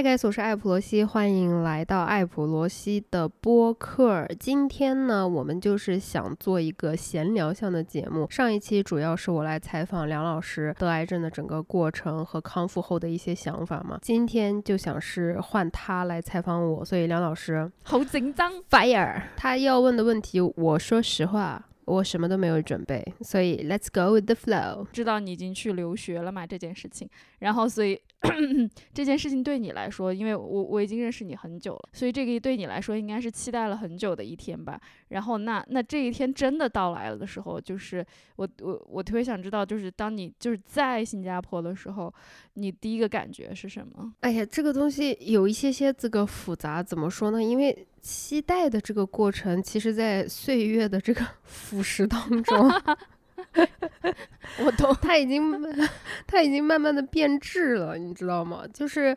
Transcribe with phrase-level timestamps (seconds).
[0.00, 4.26] 嗨，盖我是艾普罗西，欢迎来到艾普罗西的播客。
[4.38, 8.26] 今天呢，我们就是想做一个闲聊向的节目。
[8.30, 13.98] 上一期主要是我来采访梁老师得癌症的整个过程和康复后的一些想法嘛。
[14.00, 19.20] 今天就想是换他来采访我，所以梁老师好紧张，fire。
[19.36, 21.62] 他要问的问题，我说实话。
[21.86, 24.86] 我什么都没有准备，所以 let's go with the flow。
[24.92, 26.46] 知道你已经去留学了嘛？
[26.46, 27.08] 这件事情，
[27.40, 28.00] 然后所以
[28.92, 34.78] 这件事情对你来说，因为我我已经认识你很久了，所以这个对你来说应该是期待了很久的一天吧。
[35.08, 38.04] 然后那那这一天真的到来了的时候，就是
[38.36, 42.12] 我我我特别想知道，就是当你就是在新加坡的时候，
[42.54, 44.12] 你第一个感觉是什么？
[44.20, 47.42] 哎呀，这个东西有一些些这个复杂，怎么说呢？
[47.42, 52.70] 因为期待的这个过程，其实，在岁月的这个 腐蚀当中，
[54.64, 55.42] 我都 他已经，
[56.26, 58.64] 他已经慢慢的变质了，你知道吗？
[58.72, 59.16] 就是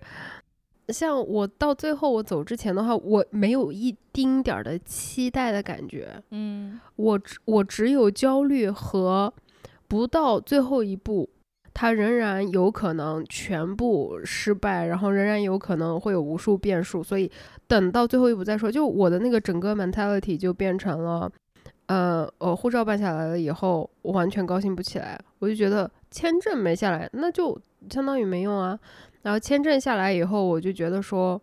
[0.89, 9.33] 像我到最后我走之前的话，我没有一丁点儿的期待的感觉，嗯，我只我只有焦虑和
[9.87, 11.29] 不到最后一步。
[11.75, 17.31] 它仍然有可能全部失败，然后仍然有可能会有无数变数，所以
[17.67, 18.71] 等到最后一步再说。
[18.71, 21.27] 就我的那个整个 mentality 就变成了，
[21.87, 27.59] 呃，我护照办下来了以后，我完全高兴不起来，我就觉得签证没下来，那就
[27.89, 28.79] 相当于没用啊。
[29.21, 31.41] 然后签证下来以后，我就觉得说，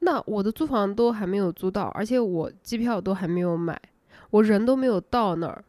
[0.00, 3.80] 那我的租房都还没有租到，而且我机票都还没有买，
[4.30, 5.64] 我人都没有到那儿，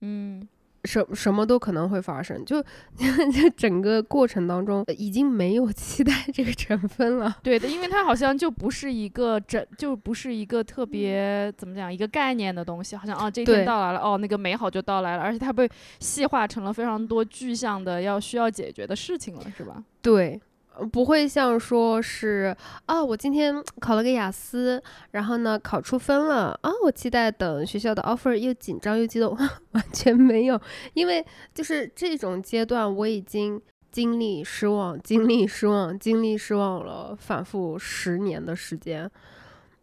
[0.00, 0.46] 嗯。
[0.88, 2.62] 什什么都可能会发生，就
[2.96, 7.36] 就整个过程当中已经没有期待这个成分了。
[7.42, 15.68] 对的，因为它好像就不是一个整，就不是一个特别怎么讲一个概念的东西，好像啊这一天到来了，哦那个美好就到来了，而且它被
[16.00, 19.84] 细化成了非常多具象的要需要解决的事情了，是吧？
[20.00, 20.40] 对。
[20.86, 29.36] 不会像说是啊，我今天考了个雅思，然后呢考出分了啊，我期待等学校的 offer 又紧张又激动，
[29.72, 30.60] 完全没有，
[30.94, 33.60] 因为就是这种阶段我已经
[33.90, 39.10] 经历失望、经历失望、经历失望了，反复十年的时间，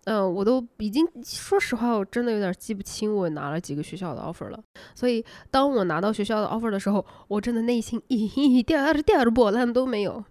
[0.06, 4.60] 嗯，我都已经说实话，我真的有点记不清我拿了几个学校的 offer 了，
[4.94, 10.24] 所以当我拿到学校的 offer 的时候，我真的内心一点儿点儿波澜都没有。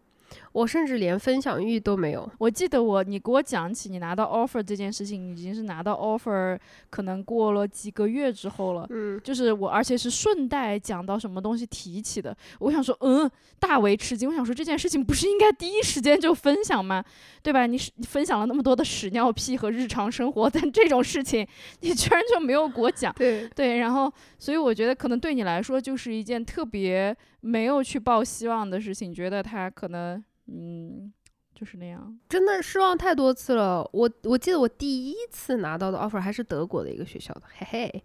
[0.55, 2.31] 我甚至连分享欲都没有。
[2.39, 6.57] 我记得我，你给我讲起你拿到 offer 这件事情，已经是拿到 offer
[6.91, 8.87] 可能过了几个月之后了。
[8.91, 12.35] 嗯，就是我，而且是顺带讲到什么东西提起的。
[12.61, 13.29] 我想说，嗯，
[13.59, 14.29] 大为吃惊。
[14.31, 17.05] 我想说这件事情不是应该第一时间就分享吗？
[17.43, 17.67] 对吧？
[17.67, 21.45] 你你分享了那么多的屎尿屁和日常生活，但这种事情
[21.81, 23.13] 你居然就没有给我讲。
[23.15, 30.25] 对对，然后所以我觉得可能对你来说就是一件特别没有去抱希望的事情，觉得他可能。
[30.47, 31.11] 嗯，
[31.55, 33.89] 就是那样，真的失望太多次了。
[33.95, 38.05] 我我记得我第一次拿到的 offer 还是德国的一个学校的，嘿嘿，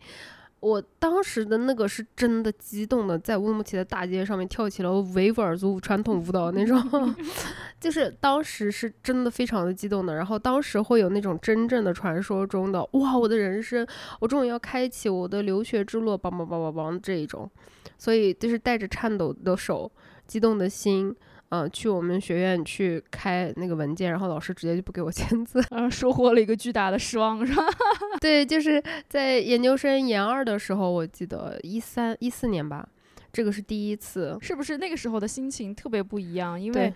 [0.60, 7.16] 我当时的那个是真的激动的，在乌鲁木齐的大街上面跳起了维吾尔族传统舞蹈那种，
[7.80, 10.16] 就是当时是真的非常的激动的。
[10.16, 13.88] 然后当时会有那种真正的传说中的哇，我的人生，
[14.20, 17.50] 我终于要开启我的留学之路，梆梆梆梆梆这一种，
[17.98, 19.90] 所以就是带着颤抖的手，
[20.28, 21.16] 激动的心。
[21.50, 27.64] 嗯，去我们学院去开那个文件，然后老师直接就不给我签字，然后，收获了一个巨大的失望，是吧？
[28.22, 32.88] 对，就是在研究生研二的时候，我记得一三一四年吧，
[33.34, 36.60] 这个是第一次，是不是那个时候的心情特别不一样？
[36.60, 36.94] 因为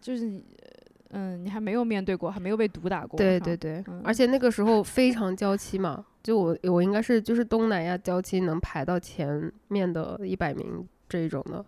[0.00, 0.40] 就是
[1.10, 11.64] 嗯，你还没有面对过，还没有被毒打过，对对对，而且那个时候非常娇妻嘛，就我我应该是就是东南亚娇妻能排到前面的一百名这一种的。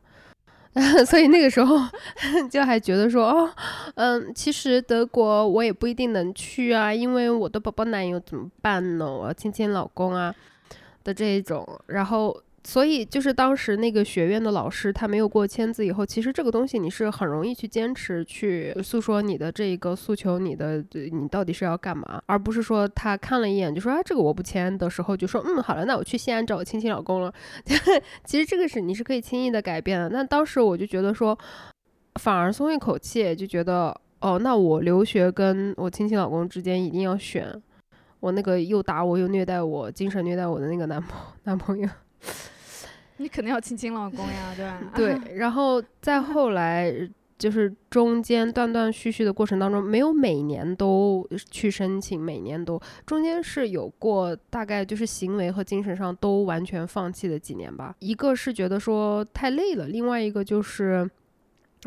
[1.06, 1.76] 所以那个时候
[2.50, 3.50] 就还觉得说，哦，
[3.96, 9.04] 嗯，其实德国我也不一定能去啊，因为我的宝宝男友怎么办呢？
[9.10, 10.34] 我要亲亲老公啊
[11.02, 12.36] 的这一种，然后。
[12.62, 27.32] 所以就是当时那个学院的老师，他没有过签字以后，其实这个东西你是很容易去坚持去诉说你的这个诉求，你的你到底是要干嘛，而不是说他看了一眼就说啊这个我不签的时候就说嗯好了，那我去西安找我亲亲老公了。
[28.24, 30.10] 其实这个是你是可以轻易的改变的。
[30.10, 31.36] 那当时我就觉得说，
[32.20, 37.50] 反而松一口气，就觉得哦，那我留学跟我亲亲老公之间一定要选
[38.20, 41.88] 我那个又打我又虐待我、精神虐待我的那个男朋 男朋友。
[43.18, 44.80] 你肯定要亲亲老公呀，对吧？
[44.94, 46.92] 对， 然后再后来
[47.38, 57.94] 就是中间断断续续的过程当中，没有每年都去申请，每年都中间是有过大概就是行为和精神上都完全放弃的几年吧。
[57.98, 61.08] 一个是觉得说太累了，另外一个就是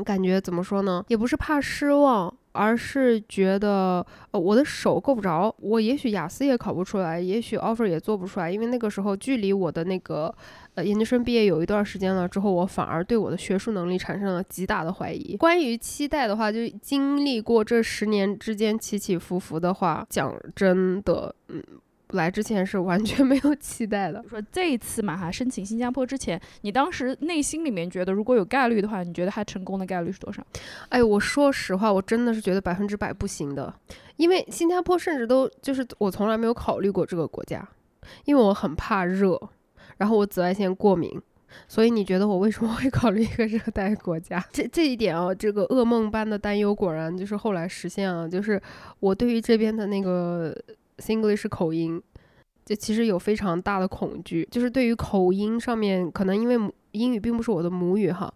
[0.04, 10.34] 感觉怎么说呢，也不是怕失望，而是觉得呃我的手够不着，我也许雅思也考不出来，也许 offer 也做不出来，因为那个时候距离我的那个
[10.76, 15.36] 呃研究生毕业有一段时间了之后，我反而对我的学术能力产生了极大的怀疑。
[15.38, 21.62] 关于期待的话，就经历过这十年之间起起伏伏的话，讲真的，嗯。
[22.18, 24.24] 来之前是完全没有期待的。
[24.30, 30.46] 说这一次嘛哈，申请新加坡之前，你当时内心里面觉得，如果有概率的话，你觉得它成功的概率是多少？
[30.90, 33.74] 哎，我说实话，我真的是觉得百分之百不行的，
[34.18, 37.68] 因为新加坡甚至都就是我从来没有考虑过这个国家，
[38.26, 39.40] 因为我很怕热，
[39.98, 41.12] 然后我紫外线过敏，
[41.68, 44.44] 所以你觉得我为什么会考虑一个热带国家？
[44.52, 48.62] 这这一点啊，这个噩梦般的担忧果然就是后来实现了，就是
[49.00, 50.56] 我对于这边的那个。
[50.98, 52.02] Singlish 口音，
[52.66, 58.32] 就其实有非常大的恐惧，就是对于口音上面，可能因为英语并不是我的母语哈，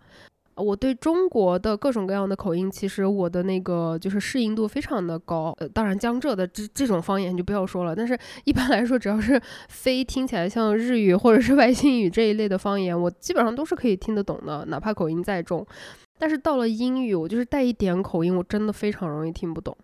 [0.56, 5.54] 我对中国的各种各样的口音，其实我的那个就是适应度非常的高。
[5.60, 9.40] 呃，当然江浙的这这种方言就不要说了，但是 一般来说，只要是
[9.70, 15.66] 非听起来像日语或者是外星语这一类的方言，我基本上都是可以听得懂的，哪怕口音再重。
[16.20, 19.78] 但是到了英语，我就是带一点口音，我真的非常容易听不懂。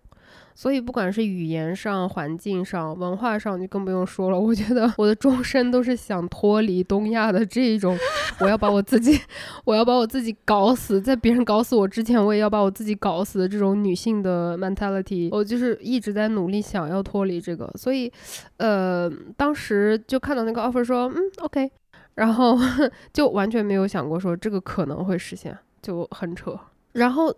[0.55, 4.39] 所以，不管是语言上、环境上、文化上，就更不用说了。
[4.39, 7.97] 我觉得我的终身都是想脱离东亚的这一种，
[8.39, 9.19] 我要把我自己，
[9.65, 17.69] 我要把我自己搞死，在别人搞死我之前，我也要把我自己搞死的这种女性的 mentality，我就是一直在努力想要脱离这个。
[17.75, 18.11] 所以，
[18.57, 21.71] 呃，当时就看到那个 offer 说，嗯，OK，
[22.15, 22.57] 然后
[23.11, 26.57] 就完全没有想过说这个可能会实现，就很扯。
[26.93, 27.35] 然后。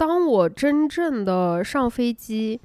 [0.00, 2.58] 当我真正的上飞机，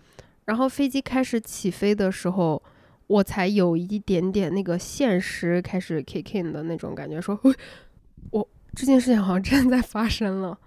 [0.45, 2.63] 然后飞机开始起飞的时候，
[3.07, 7.37] 我才有一点点那个现实开始 kick in 的那种感觉，说，
[8.31, 10.57] 我这件事情好像真的在发生了。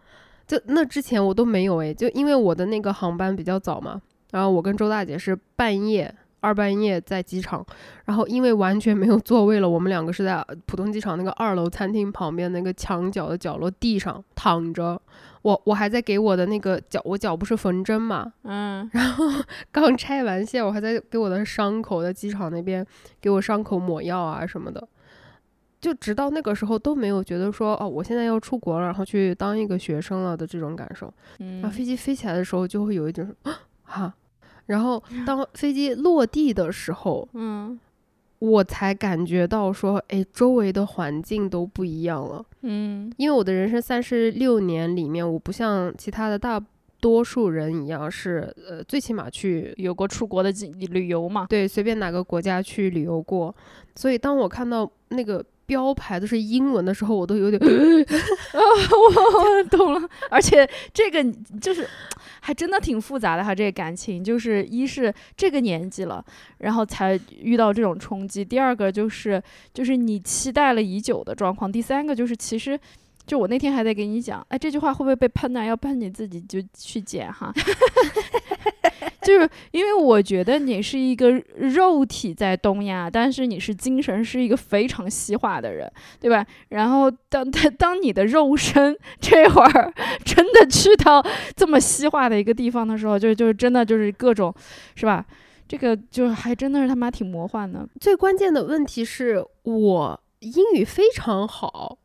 [0.46, 3.98] 就那之前我都没有诶，就因为我的那个航班比较早嘛，
[4.32, 7.64] 然后我跟周大姐是半夜二半夜在机场，
[8.05, 15.00] 然后因为完全没有座位了，我们两个是在浦东机场那个二楼餐厅旁边那个墙角的角落地上躺着。
[15.43, 19.25] 我我还在给我的那个脚，我脚不是缝针嘛，嗯， 然后
[19.70, 22.85] 刚拆完线，我还在给我的伤口在机场那边
[23.20, 24.87] 给我伤口抹药啊什么的，
[25.81, 31.11] 就直到那个时候都没有觉得说哦，我现在要出国了，然后去当一个学生了的这种感受。
[31.38, 33.32] 然后飞机飞起来的时候就会有一种
[33.87, 34.12] 啊，
[34.68, 37.78] 然后当飞机落地的时候，嗯。
[38.40, 42.40] 我才感觉到说，哎，周围的环境都不一样了。
[42.62, 46.62] 嗯，因为我的人生三十六年里面，我不像其他的大
[47.00, 50.52] 多数人一样，是呃，最起码去有过出国的
[50.92, 51.46] 旅游嘛。
[51.48, 53.52] 对，随便哪个国家去旅游过。
[53.96, 55.44] 所以当我看到那个。
[55.68, 60.08] 标牌都是英文的时候，我都有点， 啊我懂了。
[60.30, 61.22] 而且这个
[61.60, 61.86] 就是
[62.48, 66.24] 还真的挺复杂的哈，这个感情就是一是这个年纪了，
[66.60, 69.42] 然后才遇到这种冲击；第二个就是
[69.74, 72.80] 就是你期待了已久的状况；第三个就是其实
[73.28, 75.62] 就我那天还在给你讲，哎，这句话会不会被喷呢？
[75.62, 77.52] 要喷你自己就去剪哈。
[79.20, 86.42] 就是因为我觉得你是一个肉体在东亚，但是你是精神是一个非常西化的人，对吧？
[86.70, 89.92] 然后当当当你的肉身这会儿
[90.25, 91.22] 真的去到
[91.54, 94.54] 这么西化的一个地方的时候，就就真的就是各种，
[94.94, 95.22] 是吧？
[95.69, 97.87] 这个就还真的是他妈挺魔幻的。
[98.00, 101.99] 最关键的问题是我英语非常好。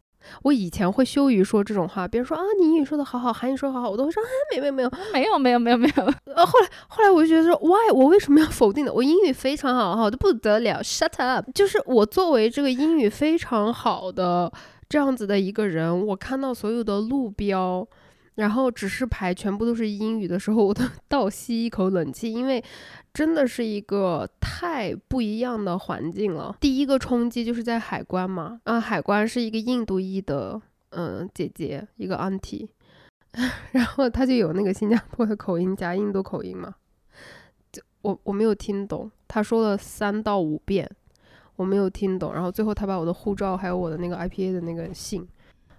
[0.44, 6.04] 我以前会羞于说这种话，别人说啊，你英语说的好好，韩语说好好，我都会说啊，没有没有没有没有没有没有。
[6.34, 8.94] 呃，后来后来我就觉得说，why 我为什么要否定的？
[8.94, 11.50] 我英语非常好，好的不得了，shut up。
[11.54, 14.52] 就是我作为这个英语非常好的
[14.90, 17.88] 这样子的一个人，我看到所有的路标。
[18.36, 22.64] 然后指示牌全部都是英语的时候，我都 倒吸一口冷气，因为
[23.14, 26.56] 真的是一个太不一样的环境了。
[26.60, 30.60] 第一个冲击就是在海关嘛，啊，海关是一个印度裔的，
[30.90, 32.68] 嗯，姐姐，一个 auntie，
[33.72, 36.74] 然后她就有那个新加坡的口音加印度口音嘛，
[37.72, 40.90] 就我我没有听懂，她说了三到五遍，
[41.56, 45.28] 我没有听懂，然后最后她把我的护照还有我的那个 IPA 的那个信。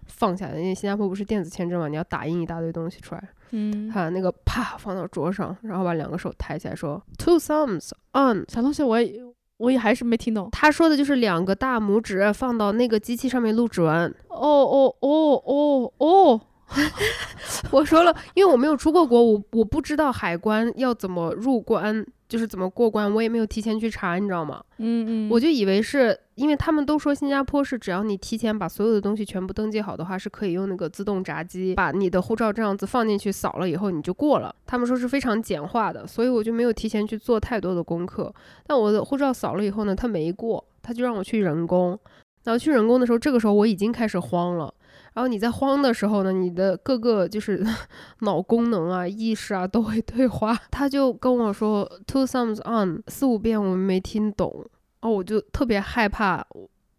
[0.06, 3.28] 放下来，因为新加坡不是电子签证嘛，你要打印一大堆东西出来。
[3.50, 8.82] 嗯，把那个啪放到桌上，然后把两个手抬起来说 two thumbs on，啥东西？
[8.82, 9.20] 我也
[9.58, 10.48] 我也还是没听懂。
[10.50, 14.12] 他说的就是两个大拇指放到那个机器上面录指纹。
[14.28, 16.40] 哦哦哦哦哦，
[17.70, 24.62] 我说了，因为我没有出过国，我我不知道海关要怎么入关，就是怎么过关，我也没有提前去查，你知道吗？
[24.78, 26.18] 嗯嗯，我就以为是。
[26.34, 34.52] 因为他们都说新加坡是只要你提前把所有的东西全部登记好的话，是可以用那个自动闸机把你的护照这样子放进去扫了以后你就过了。
[34.66, 38.34] 他们说是非常简化的，所以我就没有提前去做太多的功课。
[38.66, 41.96] 但我的护照扫了以后呢，他没过，他就让我去人工。
[42.42, 44.74] 然后去人工的时候，这个时候我已经开始慌了。
[45.14, 47.64] 然后你在慌的时候呢，你的各个就是
[48.20, 50.60] 脑功能啊、意识啊都会退化。
[50.70, 54.68] 他就跟我说 two thumbs on 四五遍，我们没听懂。
[55.00, 56.44] 哦我就特别害怕，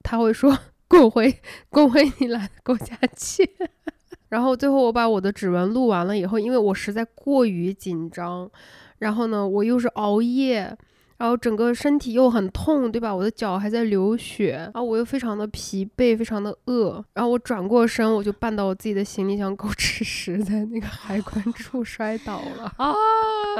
[0.01, 0.57] 他会说
[0.87, 3.49] 滚回滚回你来的国家去。
[4.29, 8.49] 然后最后我把我的指纹录完了以后，因为我实在过于紧张，
[8.99, 10.77] 然后呢，我又是熬夜。
[11.17, 13.15] 然后整个身体又很痛，对吧？
[13.15, 17.03] 我的脚还在流血，然后我又非常的疲惫，非常的饿。
[17.13, 22.93] 然后我转过身，我就绊到我自己的行李箱，狗吃屎，在那个海关 处摔倒了啊！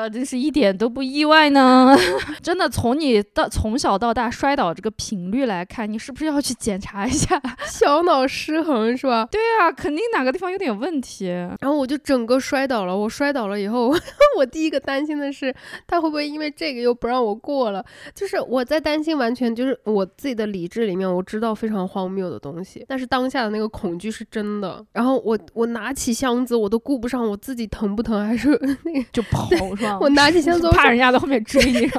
[0.09, 1.95] 这是一点都不意外呢。
[2.43, 9.25] 真的，从你到从小到大摔倒这个频率来看，你是不是要去检查一下 小脑失衡，是吧？
[9.31, 11.27] 对啊，肯定哪个地方有点问题。
[11.27, 12.95] 然后我就整个摔倒了。
[12.95, 13.93] 我摔倒了以后，
[14.37, 15.55] 我第一个担心的是，
[15.87, 17.33] 他会不会因为这个又不让我。
[17.45, 17.85] 过了，
[18.15, 24.83] 就是我在担心，完全就是我自己的理智里面，我知道非常荒谬的东西，但是当下的那个恐惧是真的。
[24.91, 28.49] 然后我我拿起箱子，我都顾不上我自己疼不疼，还是
[28.83, 29.99] 那个就跑是吧？
[30.01, 31.81] 我拿起箱子，怕人家在后面追你。
[31.85, 31.91] 对，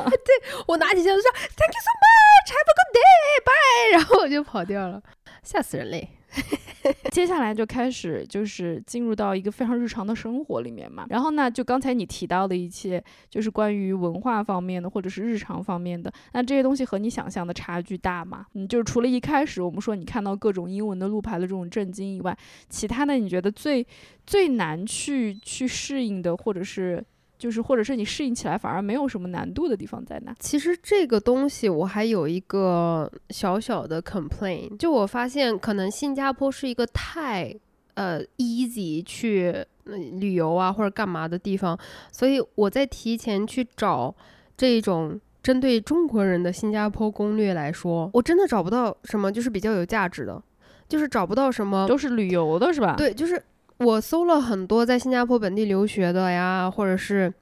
[0.67, 3.93] 我拿起箱子说 Thank you so much，Have a good day，bye。
[3.93, 5.01] 然后我就跑掉了，
[5.43, 6.09] 吓死人嘞。
[7.11, 18.47] 接下来就开始就是进入到一个非常日常的生活里面嘛，然后呢，就刚才你提到的一切，就是关于文化方面的或者是日常方面的，那这些东西和你想象的差距大吗？
[18.55, 22.37] 嗯，就是除了一开始我们说你看到各种英文的路牌的这种震惊以外，
[22.69, 23.85] 其他的你觉得最
[24.25, 27.05] 最难去去适应的，或者是？
[27.39, 30.35] 就是，或者是你适应起来反而没有什么难度的地方在哪？
[30.39, 37.55] 其实这个东西我还有一个小小的 complain，就我发现可能新加坡是一个太
[37.95, 41.79] 呃 easy 去旅游啊或者干嘛的地方，
[42.11, 44.15] 所以我在提前去找
[44.57, 50.43] 这种针对中国人的新加坡攻略来说，我真的找不到什么就是比较有价值的，
[50.89, 52.95] 就是找不到什么都是旅游的是吧？
[52.97, 53.43] 对，就是。
[53.79, 57.33] 我搜了很多在新加坡本地留学的呀，或者是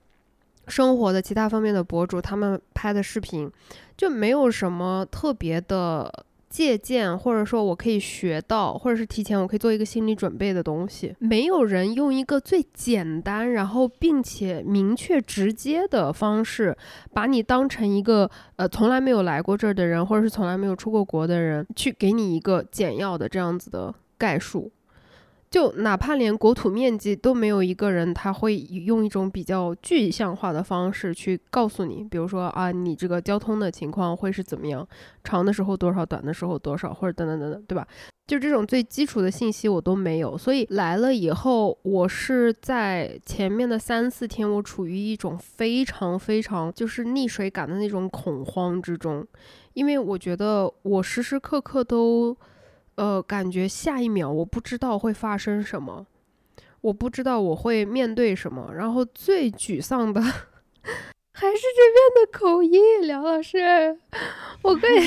[0.67, 3.51] 生活的其他方面的博主，他们拍的视频
[3.97, 11.15] 就没有什么特别的借鉴，或者说我可以学到，或者是提前我可以做一个心理准备的东西。
[11.19, 16.77] 没有人用一个最简单，然后并且明确直接的方式，
[17.13, 24.71] 把你当成一个呃从来没有来过这儿的人，或者是从来没有出过国的人，去给你一个简要的这样子的概述。
[25.55, 34.85] 就哪怕连国土面积都没有一个人，他会用一种比较具象化的方式去告诉你，比如说啊，你这个交通的情况会是怎么样，
[35.23, 37.87] 长的时候多少，短的时候多少，或者等等等等，对吧？
[38.27, 49.25] 就这种最基础的信息我都没有，所以来了以后，我是在前面的三四天，我处于一种非常非常就是溺水感的那种恐慌之中，
[49.75, 52.37] 因为我觉得我时时刻刻都。
[52.97, 56.07] 呃，感觉下一秒我不知道会发生什么，
[56.81, 58.71] 我不知道我会面对什么。
[58.75, 60.21] 然后最沮丧的
[61.37, 63.99] 还是这边的口音，梁老师。
[64.63, 65.01] 我跟你，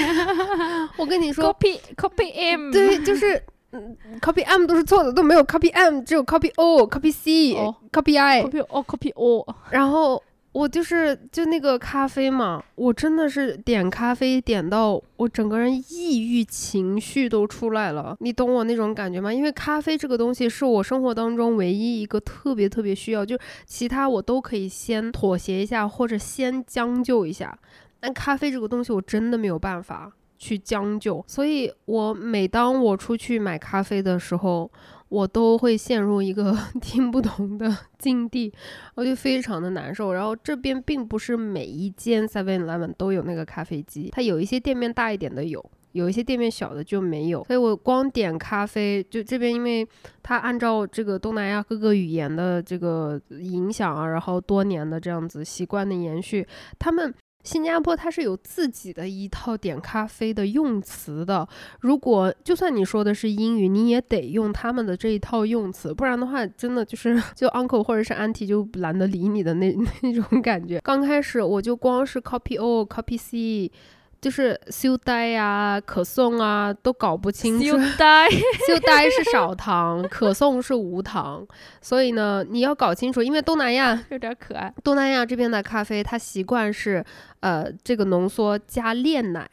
[0.98, 3.41] 我跟你说，copy copy M，对，就是
[3.72, 9.48] 嗯，copy M 都是错的，都没有 copy M，只有 copy O，copy C，copy I，copy O，copy O。
[9.72, 10.22] 然后。
[10.58, 19.32] 我就是就那个咖啡嘛，我真的是点咖啡点到我整个人抑郁情绪都出来了，你懂我那种感觉吗？
[19.32, 23.38] 因为咖啡这个东西是我生活当中唯一一个特别特别需要，就
[23.68, 27.56] 其他我都可以先妥协一下或者先将就一下，
[28.00, 34.72] 但咖啡这个东西我真的没有办法去将就，所以我每当我出去买咖啡的时候。
[35.10, 38.54] 我都会陷入一个 听不懂的境地，
[38.96, 40.14] 我就非常的难受。
[40.14, 47.44] 然后这边并不是每一间 Seven Eleven 都有那个咖啡机，它有一些店面大一点的有，有一些店面小的就没有。
[47.46, 49.88] 所以我光点咖啡，就这边因为
[50.22, 56.46] 它按照这个东南亚各个语言的这个影响啊，然后多年的这样子习惯的延续，
[56.78, 57.14] 他们。
[57.44, 61.48] 新加坡它是有自己的一套点咖啡的用词的，
[61.79, 70.79] 如果就算你说的是英语，你也得用他们的这一套用词，不然的话，真的就是 就 uncle 或者是 auntie 就懒得理你的那 那种感觉。
[70.84, 73.72] 刚开始我就光是 copy O copy C。
[74.19, 77.65] 就是修呆呀，可颂啊，都搞不清楚。
[77.65, 78.27] 修呆，
[78.67, 81.45] 修呆是少糖，可颂是无糖，
[81.81, 84.74] 所以呢，你要搞清楚，因为东南亚 有点可爱。
[84.83, 87.05] 东南亚这边的咖啡，它习惯是，
[87.41, 89.47] 呃，这个浓缩加炼奶，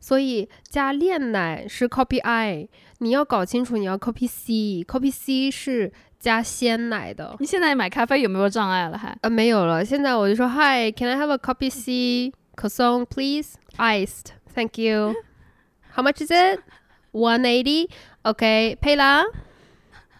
[0.00, 2.68] 所以加炼奶是 copy I，
[2.98, 7.36] 你要搞清楚你要 copy C，copy C 是加鲜奶的。
[7.40, 9.16] 你现在买咖啡有没有障碍了还？
[9.20, 9.84] 呃，没有了。
[9.84, 12.32] 现在我就说，Hi，can I have a copy C
[12.62, 14.34] croissant please iced?
[14.54, 15.16] Thank you.
[15.96, 16.60] How much is it?
[17.10, 17.88] One eighty.
[18.22, 19.24] OK，配啦。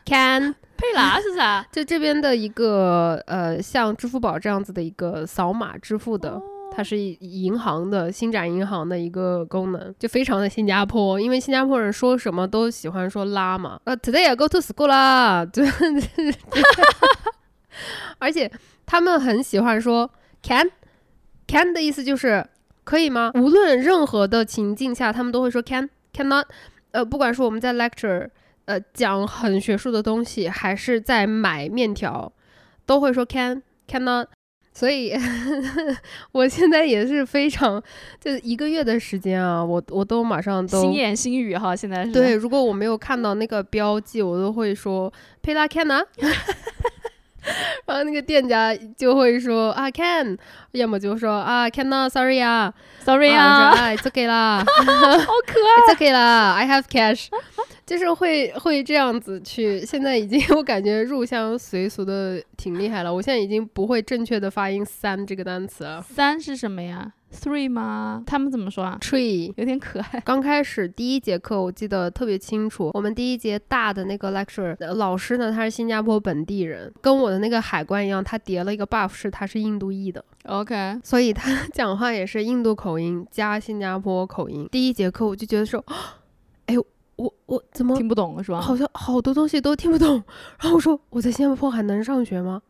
[0.05, 1.65] Can 配啦是啥？
[1.71, 6.43] 就这边的一个呃，像支付宝这样子的一个扫码支付的，
[6.75, 11.21] 它是银行的新展银行的一个功能，就非常的新加坡。
[11.21, 15.65] 因为新加坡人说什么都喜欢说拉嘛，呃，Today I go to school 啦，对，
[18.19, 18.51] 而且
[18.85, 20.11] 他们很喜欢说
[21.53, 22.45] can，can 的意思就是
[22.85, 23.31] 可以吗？
[23.35, 26.45] 无论任何的情境下，他们都会说 can，cannot。
[26.93, 28.29] 呃，不管是我们在 lecture，
[28.65, 32.33] 呃，讲很学术的东西，还是在买面条，
[32.87, 34.27] 都会说 can，cannot。
[34.75, 35.15] 所以
[36.33, 37.83] 我现在也是非常，
[38.19, 42.35] 就一个月的时间啊，我我都马上都新言新语哈，现在是对。
[42.35, 46.03] 如果我没有看到那个标记，我都会说 pay la can 啊。
[47.87, 50.37] 然后那个店家就会说啊 can，
[50.73, 57.27] 要么就说啊 cannot，sorry 啊，sorry 啊，哎，it's okay 啦， 好可爱，it's okay 啦，I have cash，
[57.85, 59.85] 就是会会这样子去。
[59.85, 66.03] 现在已经我感觉入乡随俗的挺厉害了，我现在已经不会正确的发音三这个单词了。
[66.03, 68.23] 三是什么呀？Three 吗？
[68.27, 70.21] 他们怎么说啊？Tree 有点可爱。
[70.25, 80.25] 刚开始第一节课我记得特别清楚，我们第一节大的那个 lecture 老师呢，他是新加坡本地人，跟我的那个海关一样，他叠了一个 buff，是他是印度裔的。
[80.45, 84.69] OK，所以他讲话也是印度口音加新加坡口音。
[84.71, 85.85] 第一节课我就觉得说，
[86.67, 86.85] 哎呦，
[87.17, 88.61] 我我怎么听不懂了是吧？
[88.61, 90.23] 好像好多东西都听不懂。
[90.61, 92.61] 然后我说我在新加坡还能上学吗？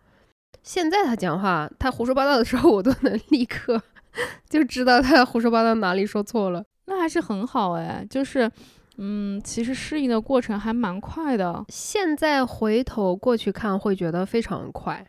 [0.63, 3.83] 现在他讲话，他胡说八道的时候，我都能立刻。
[4.49, 8.07] 就知道他胡说八道哪里说错了，那还是很好哎。
[8.09, 8.51] 就是，
[8.99, 11.65] 嗯，其实适应的过程还蛮快的。
[11.69, 15.07] 现在回头过去看，会觉得非常快，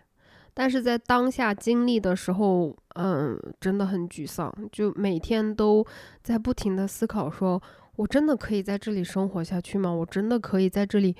[0.53, 4.53] 但是在当下经历的时候，嗯，真的很沮丧。
[4.72, 5.86] 就每天都
[6.22, 7.62] 在不停的思考：说
[7.97, 9.91] 我真的可以在这里生活下去吗？
[9.91, 11.15] 我真的可以在这里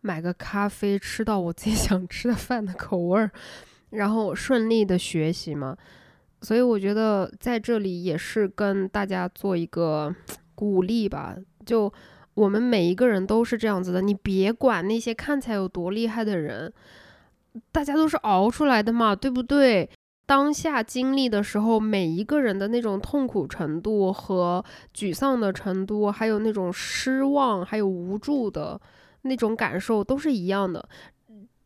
[0.00, 3.30] 买个咖啡，吃到我自己想吃的饭的口味儿，
[3.90, 5.76] 然后顺利的学习吗？
[6.40, 10.14] 所以我觉得在这里也是跟大家做一个
[10.54, 11.92] 鼓励吧，就
[12.34, 16.72] 我们每一个人都是这样子的，你别管那些看起来有多厉害的人，
[17.72, 19.88] 大家都是熬出来的嘛，对不对？
[20.26, 24.62] 当下经历的时候，每一个人的那种痛苦程度和
[24.94, 28.78] 沮丧的程度，还有那种失望，还有无助的
[29.22, 30.86] 那种感受，都是一样的。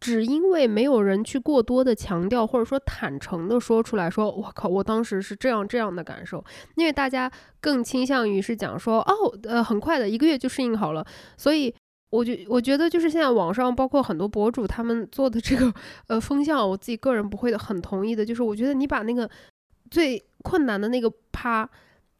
[0.02, 6.44] 只因为没有人去过多的强调，或者说坦诚的说出来说，我靠，我当时是这样这样的感受。
[6.74, 11.06] 因为大家更倾向于是讲说，哦，呃，很快的一个月就适应好了。
[11.36, 11.72] 所以，
[12.10, 15.72] 我觉我觉得就是现在网上包括很多博主他们做的这个
[16.08, 18.26] 呃风向，我自己个人不会很同意的。
[18.26, 19.30] 就是我觉得你把那个
[19.88, 21.70] 最困难的那个趴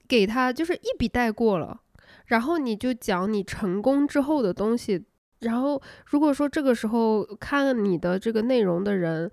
[0.07, 1.81] 给他，就是一笔带过了，
[2.27, 5.05] 然后你就讲你成功之后的东西。
[5.43, 9.31] 然后，如果说这个时候看你的这个内容的人，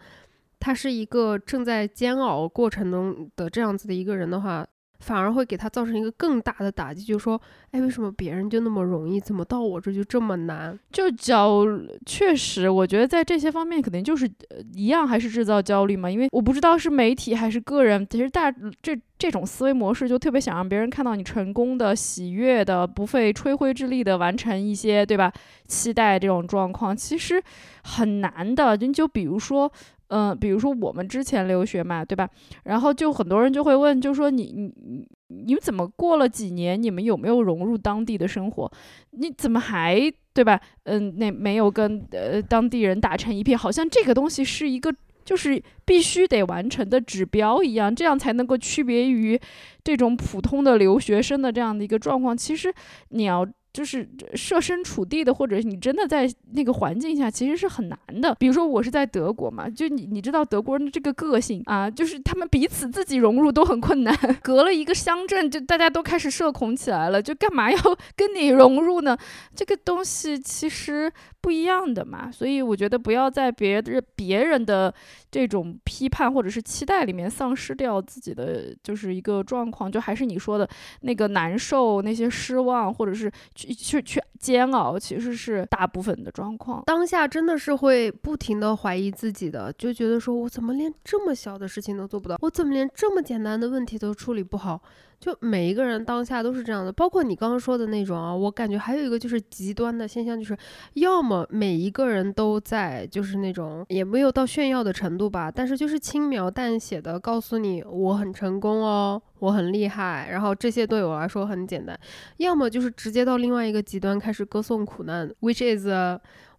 [0.60, 4.68] 他是一个正在煎熬过程中的这样子的一个人的话。
[5.00, 7.40] 反而会给他造成一个更大的打击，就说，
[7.72, 10.78] 哎，为什么别人就那么容易，怎么到我这就这么难？
[10.92, 11.66] 就焦，
[12.06, 14.30] 确实，我觉得在这些方面肯定就是
[14.74, 16.10] 一样，还是制造焦虑嘛。
[16.12, 25.32] 因为我不知道是媒体还是个人，其实大这这种思维模式就特别想让别人看到你成功的、喜悦的、不费吹灰之力的完成一些，对吧？
[25.66, 27.42] 期待这种状况其实
[27.84, 28.76] 很难的。
[28.76, 29.72] 你就比如说。
[30.10, 32.30] 嗯，比如说我们之前留学嘛，对吧？
[32.64, 36.82] 然后就很多人就会问，就说你你你你们怎么过了几年？
[36.82, 38.72] 你们有没有融入当地的生活？
[39.12, 40.60] 你怎么还对吧？
[40.84, 44.94] 嗯，那没有跟呃当地人打成一片，好像这个东西是一个
[45.24, 49.40] 就是必须得完成的指标一样，这样才能够区别于
[49.84, 52.36] 这种普通的留学生的这样的一个状况。
[52.36, 52.74] 其实
[53.10, 53.48] 你要。
[53.80, 58.36] 就是设身处地的，或者你真的在那个环境下，其实是很难的。
[58.36, 64.14] 比如说我是在德国嘛，就你你知道德国人的这个个性啊，就是他们彼此自己融入都很困难。
[64.44, 67.80] 隔了一个乡镇，就大家都开始社恐起来了，就干嘛要
[68.18, 69.18] 跟你融入呢？
[69.56, 72.30] 这个东西其实不一样的嘛。
[72.30, 74.94] 所以我觉得不要在别人别人的
[75.32, 79.90] 这种批判或者是期待里面丧失掉自己的就是一个状况。
[79.90, 83.69] 就还是你说的那个难受、那些失望，或者是去。
[83.74, 86.84] 去去煎熬，其实是大部分的状况。
[86.86, 94.82] 当下真的是会不停的怀疑自己的，就觉得说我怎么连这么小的事情都做不到，我怎么连这么简单的问题都处理不好。
[95.20, 100.58] 就每一个人当下都是这样的，包括你刚刚说的那种啊，我感觉还有一个就是极端的现象，就是
[100.94, 111.94] 要么每一个人都在就是那种也没有到炫耀的程度吧，但是就是轻描淡写的告诉你我很成功哦，我很厉害，然后这些对我来说很简单；
[112.38, 115.86] 要么就是直接到另外一个极端开始歌颂苦难，which is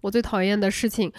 [0.00, 1.12] 我最讨厌的事情。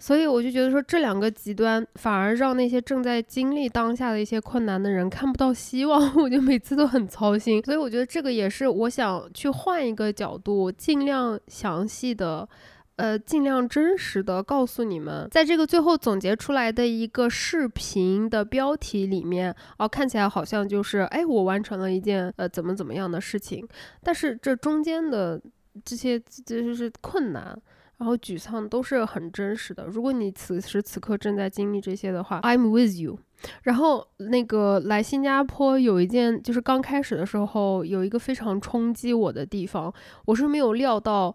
[0.00, 7.60] 所以我就觉得说，这两个极端反而让那些正在经历当下的一些困难的人看不到希望， 我就每次都很操心。
[7.64, 12.48] 所以我觉得这个也是我想去换一个角度，尽量详细的，
[12.94, 23.66] 呃，尽量真实的告诉你们，在这个最后总结出来的一个视频的标题里面，哦，看起来好像就是哎，我完成了一件呃怎么怎么样的事情，
[24.04, 25.42] 但是这中间的
[25.84, 27.60] 这些这就是困难。
[27.98, 29.86] 然后沮丧都是很真实的。
[29.86, 33.18] 如果你此时此刻正在经历这些的话，I'm with you。
[33.62, 39.92] 然后那个来新加坡有一件，就是刚开始的时候有一个非常冲击我的地方，
[40.24, 41.34] 我是没有料到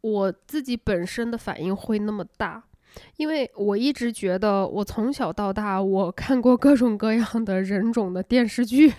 [0.00, 2.64] 我自己本身的反应会那么大。
[3.16, 8.92] 因为我一直觉得，我从小到大我看过各种各样的人种的电视剧，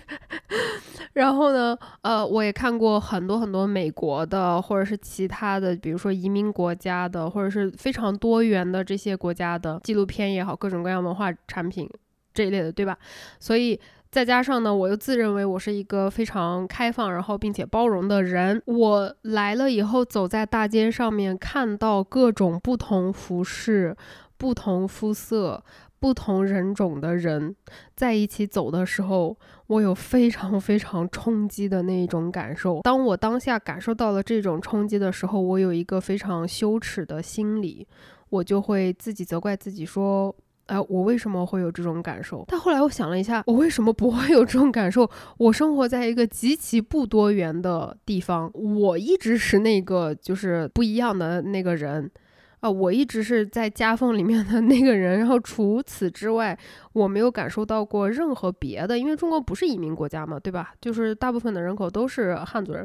[1.14, 11.88] 然后呢，呃，我也看过很多很多美国的或者是其他的，比如说移民国家的，或者是非常多元的这些国家的纪录片也好，各种各样文化产品
[12.34, 12.98] 这一类的，对吧？
[13.38, 13.78] 所以。
[14.16, 18.62] 再加上呢，我又自认为我是一个非常开放，然后并且包容的人。
[18.64, 23.94] 我来了以后，走在大街上面，看到各种不同服饰、
[24.38, 25.62] 不同肤色、
[26.00, 27.54] 不同人种的人
[27.94, 32.80] 在一起走的时候，我有非常非常冲击的那一种感受。
[32.80, 37.86] 当我当下感受到了这种冲击的时候，我有一个非常羞耻的心理，
[38.30, 40.34] 我就会自己责怪自己说。
[40.66, 42.44] 哎，我为什么会有这种感受？
[42.48, 45.08] 但后来我想了一下，我为什么不会有这种感受？
[45.38, 52.10] 我生活在一个极其不多元的地方，我一直是那个就是不一样的那个人，
[52.58, 55.20] 啊，我一直是在夹缝里面的那个人。
[55.20, 56.58] 然后除此之外，
[56.92, 60.74] 我没有感受到过任何别的，因为中国不是移民国家嘛，对吧？
[60.80, 62.84] 就是大部分的人口都是汉族人，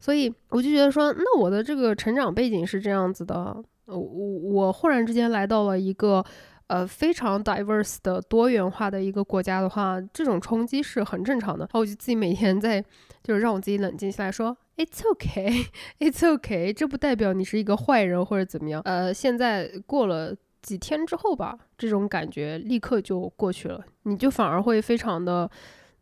[0.00, 3.56] 所以我就觉得说，那我的这个成长背景是这样子的，
[3.86, 6.24] 我我忽然之间来到了一个。
[6.72, 11.66] 呃，非常 diverse 的多元化的一个国家的话，这种冲击是很正常的。
[11.66, 12.82] 然后我就自己每天在，
[13.22, 15.66] 就是让我自己冷静下来，说 It's okay,
[16.00, 16.72] It's okay。
[16.72, 18.80] 这不代表你是一个坏人或者怎么样。
[18.86, 25.50] 呃，现在过了几天之后吧，这种感觉立刻就过去了，你就反而会非常的，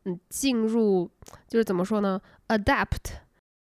[0.05, 1.11] 嗯，进入，
[1.49, 3.19] 就是怎么说呢，adapt，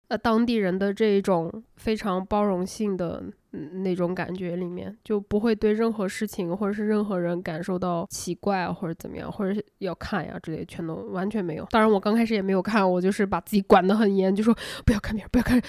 [0.09, 3.23] 呃，当地人的这一种非常包容性的。
[3.51, 11.65] 嗯，那种感觉里面就不会对任何事情或者是任何人感受到奇怪，或者怎么样，或者是要看呀之类，全都完全没有。
[11.71, 15.59] 当然，我刚开始也没有看，我就是把自己管得很严，就说不要看别人，不要看，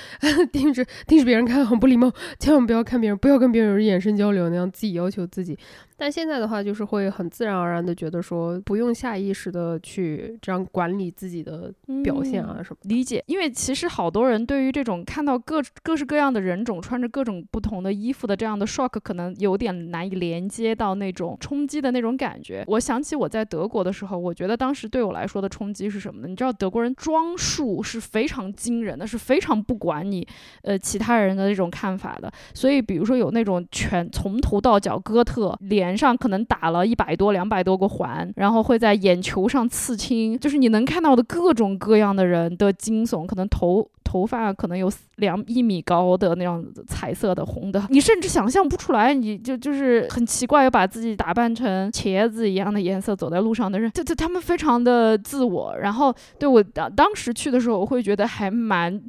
[0.53, 5.59] 盯着盯着别人看很不礼貌，千万不要看别人，不要跟别人有眼神交流，那样自己要求自己。
[6.01, 11.71] 但现在的话，就是会很自然而然的觉得说，不用下意识的去这样管理自己的
[12.03, 12.79] 表现啊什么。
[12.85, 22.65] 理解，因为其实好多人对于这种看到各各式各样的人种穿着各种不同的衣服的这样的 shock，可能有点难以连接到那种冲击的那种感觉。
[22.67, 26.29] 我想起我在德国的时候，我觉得当时对我来说的冲击是什么呢？
[26.29, 30.27] 你知道德国人装束是非常惊人的，是非常不管你
[30.63, 32.33] 呃其他人的这种看法的。
[32.55, 35.90] 所以比如说有那种全从头到脚哥特脸。
[35.91, 55.77] 脸上可能打了一百多、两百多个环，然后会在眼球上刺青，就是你能看到的各种各样的人的惊悚，可能头头发可能有两一米高的那样子彩色的红的，你甚至想象不出来，你就就是很奇怪，要把自己打扮成茄子一样的颜色走在路上的人，就就他们非常的自我。
[55.77, 59.03] 然后对我当当时去的时候，我会觉得还蛮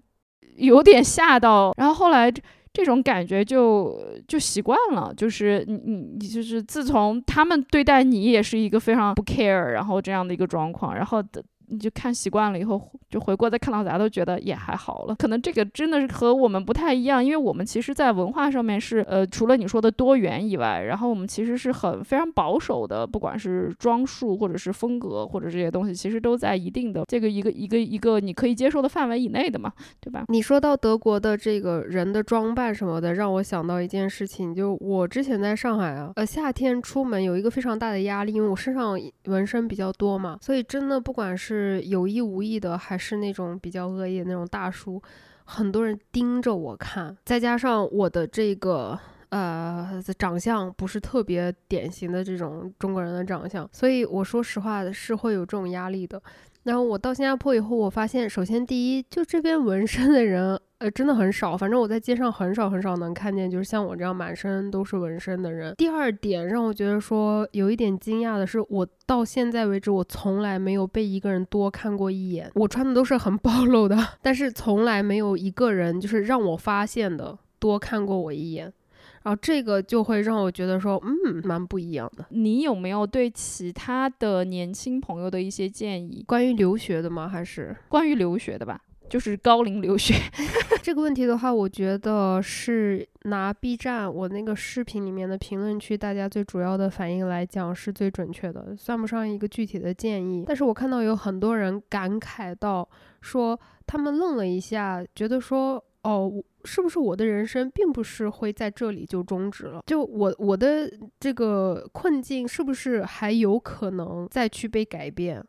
[0.56, 2.34] 有点吓到，然后后来。
[2.74, 11.44] 这种感觉就就习惯了，就是你你你就是自从他们对待你也是一个非常不 care，然后这样的一个状况，然后的。
[11.72, 12.80] 你就看习惯了以后，
[13.10, 15.16] 就回过再看到啥都觉得也还好了。
[15.16, 30.26] 可能这个真的是和我们不太一样，因为我们其实，在文化上面是呃，除了你说的多元以外，然后我们其实是很非常保守的，不管是装束或者是风格或者这些东西，其实都在一定的这个一个一个一个你可以接受的范围以内的嘛，对吧？
[30.28, 45.02] 你说到德国的这个人的装扮什么的，让我想到一件事情，就我之前在上海啊，呃，夏天出门有一个非常大的压力，因为我身上纹身比较多嘛，所以真的不管是是有意无意的，还是那种比较恶意的那种大叔，
[45.46, 48.98] 很多人盯着我看，再加上我的这个
[49.30, 56.22] 呃长相不是特别典型的这种中国人的长相，所以我说实话是会有这种压力的。
[56.64, 60.60] 然后我到新加坡以后，我发现首先第一，就这边纹身的人。
[60.82, 65.76] 呃，真的很少，反正我在街上很少很少能看见，就是像我这样满身都是纹身的人。
[65.78, 72.50] 第二点让我觉得说有一点惊讶的是，我到现在为止，我从来没有被一个人多看过一眼。
[72.56, 78.74] 我穿的都是很暴露的， 但是从来没有一个人就是让我发现的多看过我一眼。
[79.22, 82.26] 然后这个就会让我觉得说，嗯，蛮不一样的。
[82.30, 86.24] 你有没有对其他的年轻朋友的一些建议？
[86.28, 87.28] 关于留学的吗？
[87.30, 88.82] 还是关于留学的吧？
[89.12, 90.14] 就是高龄留学
[90.82, 100.46] 这个问题的话，我觉得是拿 B 站我那个视频里面的评论区大家最主要的反应来讲是最准确的，算不上一个具体的建议。
[100.48, 102.88] 但是我看到有很多人感慨到
[103.20, 106.32] 说，他们愣了一下，觉得说，哦，
[106.64, 109.84] 是不是我的人生并不是会在这里就终止了？
[109.88, 115.44] 就我我的这个困境是不是还有可能再去被改变？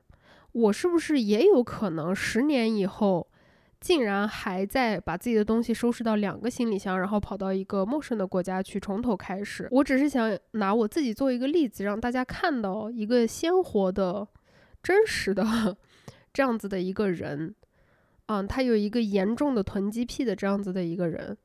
[0.51, 3.29] 我是不是也有可能十年以后？
[3.83, 9.67] 竟然还在把自己的东西收拾到两个行李箱，然后跑到一个陌生的国家去从头开始。
[9.73, 14.29] 我只是想拿我自己做一个例子，让大家看到一个鲜活的、
[14.85, 15.45] 真实的
[16.33, 17.57] 这样子的一个人。
[18.27, 21.37] 嗯，他有一个严重的囤积癖的这样子的一个人，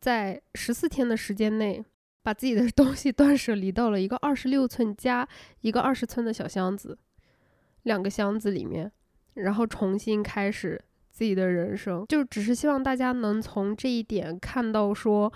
[0.00, 1.84] 在十四天的时间内，
[2.24, 5.26] 把自己的 东西断舍离到了一个二十六寸加
[5.60, 6.98] 一个二十寸的小箱子，
[7.84, 8.90] 两个箱子里面，
[9.34, 10.82] 然后重新开始。
[11.12, 15.30] 自己的人生，就只是希望大家能从这一点看到说，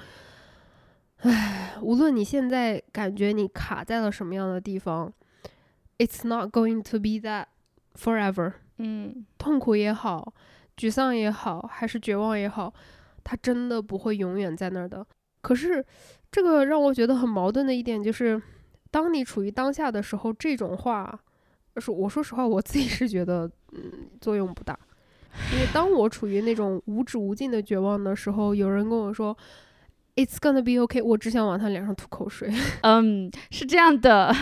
[1.19, 5.12] 唉，无论你现在感觉你卡在了什么样的地方
[5.99, 7.49] ，It's not going to be that
[7.95, 8.55] forever。
[8.79, 10.33] 嗯，痛苦也好，
[10.79, 12.73] 沮丧也好，还是绝望也好，
[13.23, 15.07] 它真的不会永远在那儿的。
[15.43, 15.85] 可是，
[16.33, 18.41] 这个让我觉得很矛盾的一点就是，
[18.91, 21.21] 当你处于当下的时候，这种话，
[21.77, 24.79] 说我说实话，我自己是觉得，嗯，作用不大。
[25.53, 29.37] 因为当我处于那种无止无尽的绝望的时候，有人跟我说
[30.16, 32.53] "It's gonna be okay"，我只想往他脸上吐口水。
[32.83, 34.35] 嗯，是这样的，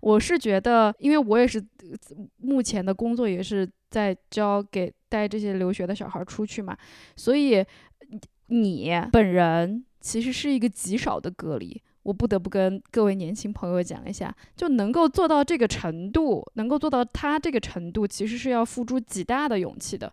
[0.00, 1.62] 我是觉得，因为我也是
[2.38, 6.76] 目前的工作也是在教给带这些留学的小孩出去嘛，
[7.16, 7.64] 所以
[8.48, 11.80] 你本人其实是一个极少的隔离。
[12.02, 20.12] 我不得不跟各位年轻朋友讲一下，就能够做到这个程度，能够做到他这个程度，其实是要付出极大的勇气的。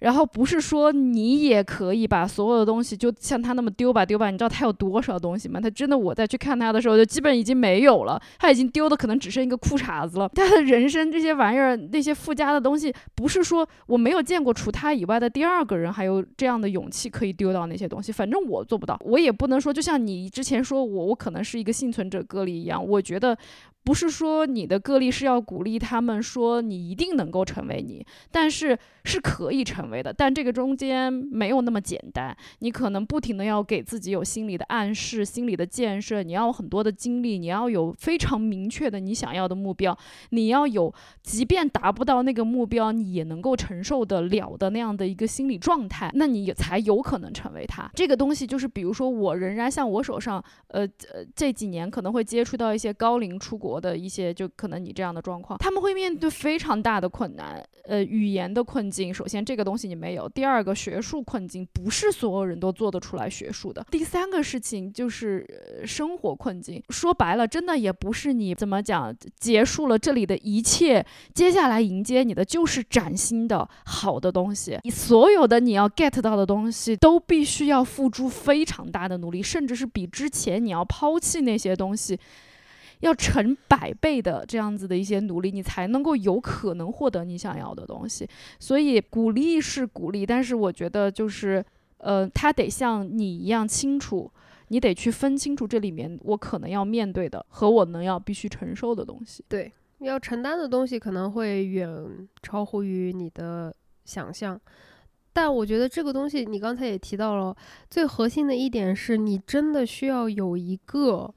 [0.00, 5.60] 然后不是说你也可以把所有的东西就像他那么丢吧丢吧，你知道他有多少东西吗？
[5.60, 8.20] 他真的，我再去看他的时候，就基本已经没有了。
[8.38, 10.28] 他已经丢的可能只剩一个裤衩子了。
[10.34, 18.12] 他的人生这些玩意儿，那些附加的东西，不是说我没有见过除他以外的第二个人还有这样的勇气可以丢到那些东西。
[18.12, 22.84] 反正我做不到，我也不能说就像你之前说我，我可能是一个幸存者个例一样。
[22.86, 23.36] 我觉得。
[23.86, 30.12] 不是说你的个例是要鼓励他们说你一定能够成为你，但是是可以成为的。
[30.12, 39.96] 但这个中间没有那么简单，你可能不停的要给自己有心理的暗示、心理的建设，你要有很多的精力，你要有非常明确的你想要的目标，
[40.30, 40.92] 你要有
[41.22, 47.90] 即便达不到那个目标，你也能够承受得了的那样的一个心理状态，那你才有可能成为他。
[47.94, 50.80] 这个东西就是，比如说我仍然像我手上，呃
[51.12, 53.74] 呃这几年可能会接触到一些高龄出国。
[53.84, 59.12] 的一些就可能你这样的状况，他们会面对非常大的困难，呃，语言的困境。
[59.12, 63.84] 首先这个东东西你没有，第二个学术困境，不是所有人都做得出来学术的。
[63.90, 74.78] 第三个事情就是生活困境，说白了，真的也不是你怎么讲结束了这里的一切，接下来迎接你的就是崭新的好的东西。
[74.84, 82.16] 你所有的你要 get 到的东西，都必须要付出非常大的努力，甚至是比之前你要抛弃那些东西。
[83.00, 88.26] 要成百倍的这样子的一些努力，你才能够有可能获得你想要的东西。
[88.58, 91.64] 所以鼓励是鼓励，但是我觉得就是，
[91.98, 94.30] 呃，他得像你一样清楚，
[94.68, 99.44] 你得去分清楚这里面我可能要面对的和我能要必须承受的东西。
[99.48, 101.88] 对，要承担的东西可能会远
[102.42, 104.58] 超乎于你的想象。
[105.32, 107.54] 但我觉得这个东西，你刚才也提到了，
[107.90, 111.34] 最核心的一点是你真的需要有一个。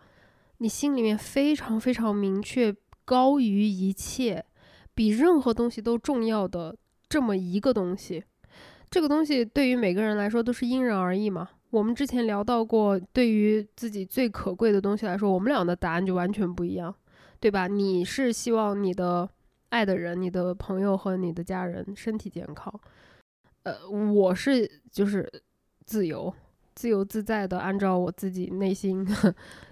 [0.60, 4.44] 你心里面非常非常明确，高于一切，
[4.96, 6.76] 比任何东西都重要的
[7.08, 8.24] 这么一个东西，
[8.90, 11.50] 这个东西对于每个人来说都是因人而异嘛。
[11.70, 16.96] 我们之前聊到过，对于自己最可贵的东西来说，我们俩的答案就完全不一样，
[17.40, 17.68] 对吧？
[17.68, 19.30] 你是希望你的
[19.70, 22.74] 爱的人、你的朋友和你的家人身体健康，
[23.64, 25.30] 呃，我是就是
[25.86, 26.34] 自由、
[26.74, 29.06] 自由自在的，按照我自己内心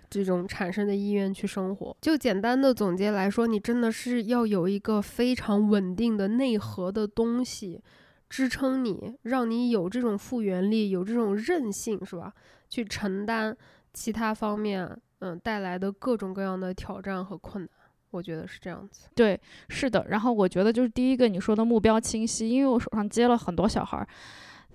[0.09, 1.95] 这种产生的意愿去生活。
[2.01, 7.81] 就简单的总结来说，你真的是要有一个非常稳定的内核的东西
[8.29, 12.33] 支撑你，让你有这种复原力，有这种韧性，是吧？
[12.69, 13.55] 去承担
[13.93, 14.89] 其他方面
[15.19, 17.69] 嗯带来的各种各样的挑战和困难。
[18.11, 19.09] 我觉得是这样子。
[19.13, 20.05] 对，是的。
[20.07, 24.07] 然后我觉得就是第一个你说的目标清晰，因为我手上接了很多小孩儿，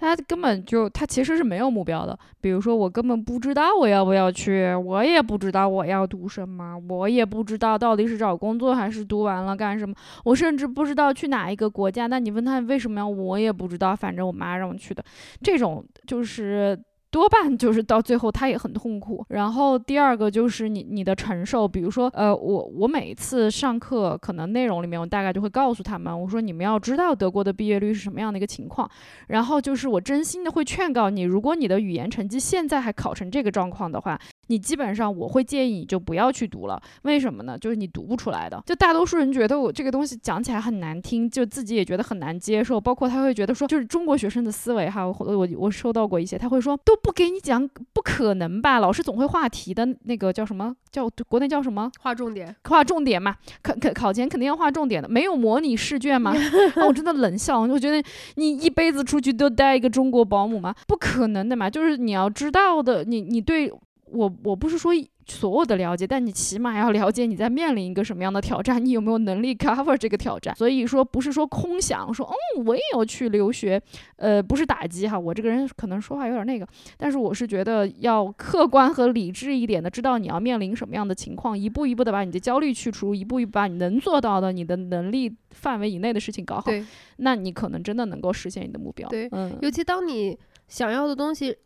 [0.00, 2.18] 他根本就他其实是没有目标的。
[2.40, 12.06] 比如说我根本不知道我要不要去，我也不知道我要读什么，我也不知道到底是找工作还是读完了干什么，我甚至不知道去哪一个国家。
[12.06, 15.04] 那你问他为什么要，我也不知道，反正我妈让我去的。
[15.42, 16.76] 这种就是。
[17.10, 19.24] 多半就是到最后他也很痛苦。
[19.28, 28.88] 然后第二个就是你你的承受，比如说呃我我每一次上课可能内容里面我大概就会告诉他们，我说你们要知道德国的毕业率是什么样的一个情况。
[29.28, 34.18] 然后就是我真心的会劝告你，如果你的语言成绩现在还考成这个状况的话。
[34.50, 37.56] 你基本上我会建议你就不要去读了，为什么呢？
[37.56, 38.60] 就是你读不出来的。
[38.66, 42.80] 就大多数人觉得我这个东西讲起来很难听，就自己也觉得很难接受。
[42.80, 48.80] 包括他会觉得说，就是中国学生的思维哈，我我我收到过一些，他会说都不给你讲，不可能吧？
[48.80, 51.88] 老师总会画题的，那个叫什么叫国内叫什么？
[52.00, 53.36] 划重点，划重点嘛。
[53.62, 56.34] 考考考前肯定要划重点的，没有模拟试卷吗？
[56.88, 58.02] 我真的冷笑，我觉得
[58.34, 60.74] 你一辈子出去都带一个中国保姆吗？
[60.88, 61.70] 不可能的嘛。
[61.70, 63.72] 就是你要知道的，你你对。
[64.12, 64.92] 我我不是说
[65.26, 70.54] 所有的了解，但你起码要了解你在面临一个什么样的挑战，你有没有能力 cover 这个挑战。
[70.56, 73.80] 所以说不是说空想说，嗯，我也要去留学，
[74.16, 86.72] 呃，不是打击哈，我这个人可能说话有点那个，但是我是觉得要客观和理智一点的，知道你要面临什么样的情况，一步一步的把你的焦虑去除，一步一步把你能做到的、你的能力范围以内的事情搞好，
[87.18, 89.08] 那你可能真的能够实现你的目标。
[89.08, 91.56] 对，嗯，尤其当你想要的东西，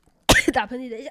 [0.54, 1.10] 打喷嚏，等一下。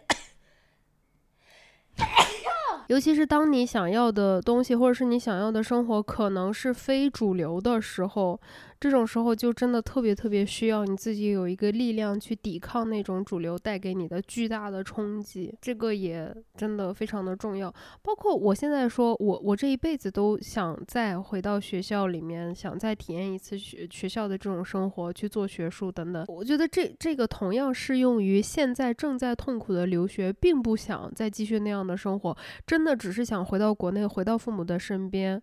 [2.88, 8.40] 尤其是当你想要的东西，或者是你想要的生活，可能是非主流的时候。
[8.80, 17.70] 这种时候就真的特别特别需要你自己有一个力量去抵抗那种主流带给你的巨大的冲击，这个也真的非常的重要。
[18.02, 26.24] 包括我现在说，我我这一辈子都想再回到学校里面，想再体验一次学学校的这种生活，去做学术等等。
[26.30, 35.42] 我觉得这这个同样适用于现在正在痛苦的留学，并不想再继续那样的生活，真的只是想回到国内，回到父母的身边，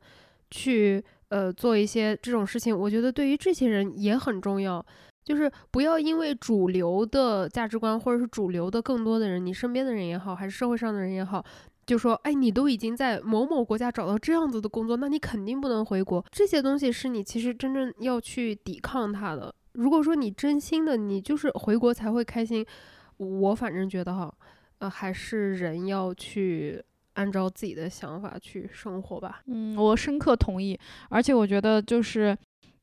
[0.50, 1.04] 去。
[1.28, 4.84] 呃，做一些这种事情，我觉得对于这些人也很重要。
[5.24, 11.44] 就是不要因为主流的价值观，或者是主流的更多的人，你身边的人也好，还是社会上的人也好，
[11.84, 16.24] 就说，哎，你都已经在某某国家找到这样子的工作，那你肯定不能回国。
[16.30, 19.52] 这些东西是你其实真正要去抵抗它的。
[19.72, 22.64] 如果说你真心的，你就是回国才会开心，
[23.16, 24.32] 我反正觉得哈，
[24.78, 26.80] 呃，还是人要去。
[27.16, 29.42] 按照自己的想法去生活吧。
[29.46, 30.78] 嗯，我深刻同意，
[31.10, 32.34] 而且我觉得就是。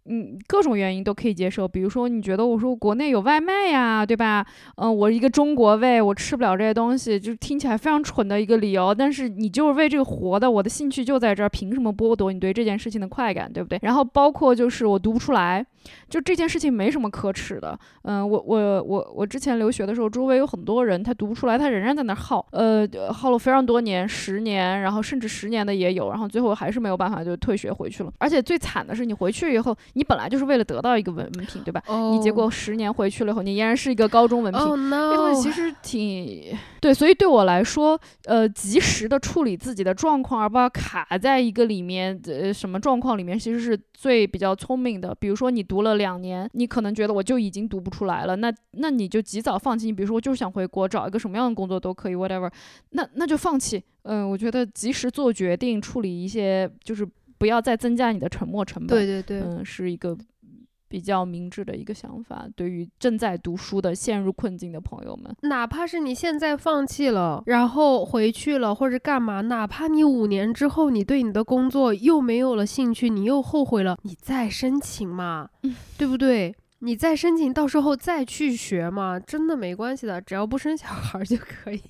[0.05, 1.67] 嗯，各种原因都可以接受。
[1.67, 4.45] 比如说，你觉得我说国内有外卖呀，对吧？
[4.75, 8.93] 嗯，我一个中国胃，我吃不了这些东西，就听起来非常蠢的一个理由。
[8.93, 13.79] 但是你就是为这个活的，我的兴趣就在这儿，凭什么剥夺你对这件事情的快感，对不对？
[13.81, 15.65] 然后包括就是我读不出来，
[16.09, 17.79] 就这件事情没什么可耻的。
[18.01, 28.11] 嗯，我我我我之前留学的时候，周围有很多人他读不出来，他仍然在那耗，呃，耗了非常多年，十年，然后甚至十年的也有，然后最后还是没有办法就退学回去了。
[28.17, 29.73] 而且最惨的是，你回去以后。
[29.93, 31.81] 你本来就是为了得到一个文文凭，对吧？
[32.11, 34.61] 你结果十年回去了以后，你依然是一个高中文凭。
[34.61, 45.15] 这东西其实挺对，所以对我来说，呃，及时的处理自己的状况，而不要卡在一个里面，呃，什么状况里面，其实是最比较聪明的。
[45.19, 49.85] 比如说，你读了两年，你可能觉得我就已经读不出来了，那那你就及早放弃。
[49.85, 52.51] 你比如说，我就是想回国找一个什么样的工作都可以，whatever，
[52.91, 53.81] 那那就放弃。
[54.03, 57.07] 嗯，我觉得及时做决定，处理一些就是。
[57.43, 58.97] 不要再增加你的沉没成本。
[58.97, 60.17] 对对对，嗯，是一个
[60.87, 62.47] 比较明智的一个想法。
[62.55, 75.49] 对于正在读书的、陷入困境的朋友们，哪怕是你现在放弃了，然后回去了或者干嘛，哪怕你五年之后你对你的工作又没有了兴趣，你又后悔了，你再申请嘛，
[75.97, 76.55] 对不对？
[76.79, 81.81] 你再申请，到时候再去学嘛，真的没关系的，只要不生小孩就可以。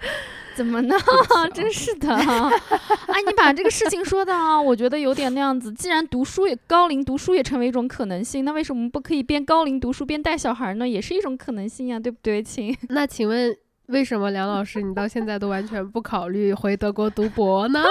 [0.56, 0.94] 怎么呢？
[1.54, 5.72] 真是的，哎，你把这个事情说的啊，我觉得有点那样子。
[5.72, 10.86] 既然读书也高龄读书也成为一种可能性，那为什么不可以边高龄读书边带小孩呢？
[10.86, 12.76] 也是一种可能性呀，对不对，亲？
[12.88, 13.56] 那请问，
[13.86, 17.82] 为什么梁老师你到现在都完全不考虑回德国读博呢？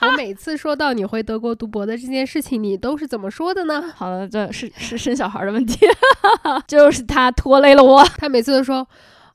[0.00, 3.92] 我每次说到你回德国读博的这件事情，你都是怎么说的呢？
[3.94, 5.86] 好了，这是是生小孩的问题，
[6.66, 8.02] 就是他拖累了我。
[8.16, 8.88] 他每次都说。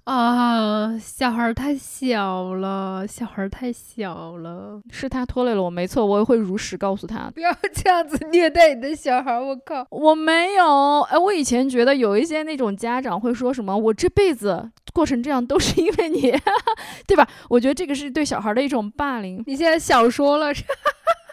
[0.05, 16.31] 啊，小孩太小了，小孩太小了，是他拖累了我，没错，我也会如实告诉他， 不要这样子虐待你的小孩，我靠，我没有，哎，我以前觉得有一些那种家长会说什么，我这辈子过成这样都是因为你，
[17.07, 17.27] 对吧？
[17.49, 19.43] 我觉得这个是对小孩的一种霸凌。
[19.47, 20.53] 你现在小说了。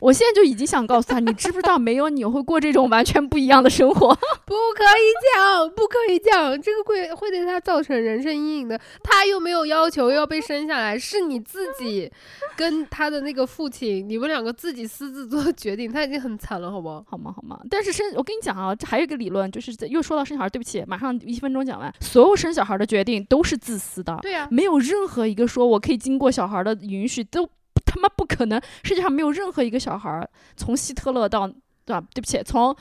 [0.02, 4.08] 我现在就已经想告诉他，你知不知道没有你会过这种完全不一样的生活？
[4.44, 8.76] 不可以讲，不可以讲，这个会会对他造成人生阴影的。
[9.04, 12.10] 他又没有要求要被生下来，是你自己
[12.56, 15.88] 跟他的那个父亲，你们两个自己私自做决定。
[15.88, 17.04] 他已经很惨了，好不好？
[17.08, 17.32] 好吗？
[17.36, 17.60] 好吗？
[17.70, 21.94] 但是生，我跟你讲啊，这还有一个理论，就是又说到生小孩，对不起，马上一分钟讲完。
[22.00, 27.48] 所有生小孩的决定都是自私的，对呀，没有任何一个说我可以经过小孩的允许都。
[27.92, 28.58] 他妈不可能！
[28.82, 30.26] 世界上没有任何一个小孩儿，
[30.56, 31.46] 从希特勒到，
[31.84, 32.02] 对吧？
[32.14, 32.74] 对不起，从。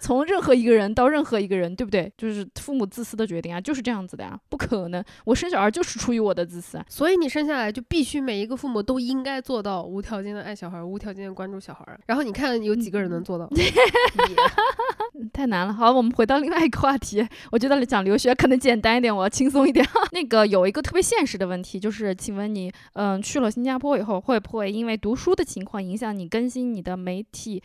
[0.00, 2.10] 从任何一个人到任何一个人，对不对？
[2.16, 5.04] 就是父母自私的决定啊，就是这样子的呀，不可能。
[5.24, 11.84] 我生小孩就是出于我的自私，所以你生下来就必须每一个父母都应该做到无条件的爱小孩，无条件的关注小孩。
[12.06, 13.48] 然后你看有几个人能做到？
[15.32, 15.72] 太难了。
[15.72, 17.26] 好，我们回到另外一个话题。
[17.50, 19.84] 我觉得讲留学可能简单一点，我要轻松一点。
[20.12, 27.62] 那个有一个特别现实的问题，就是请问你，嗯，去了新加坡以后，会不会因为读书的情况影响你更新你的媒体？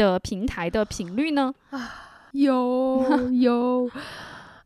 [0.00, 1.54] 的平台的频率呢？
[1.68, 3.86] 啊，有有，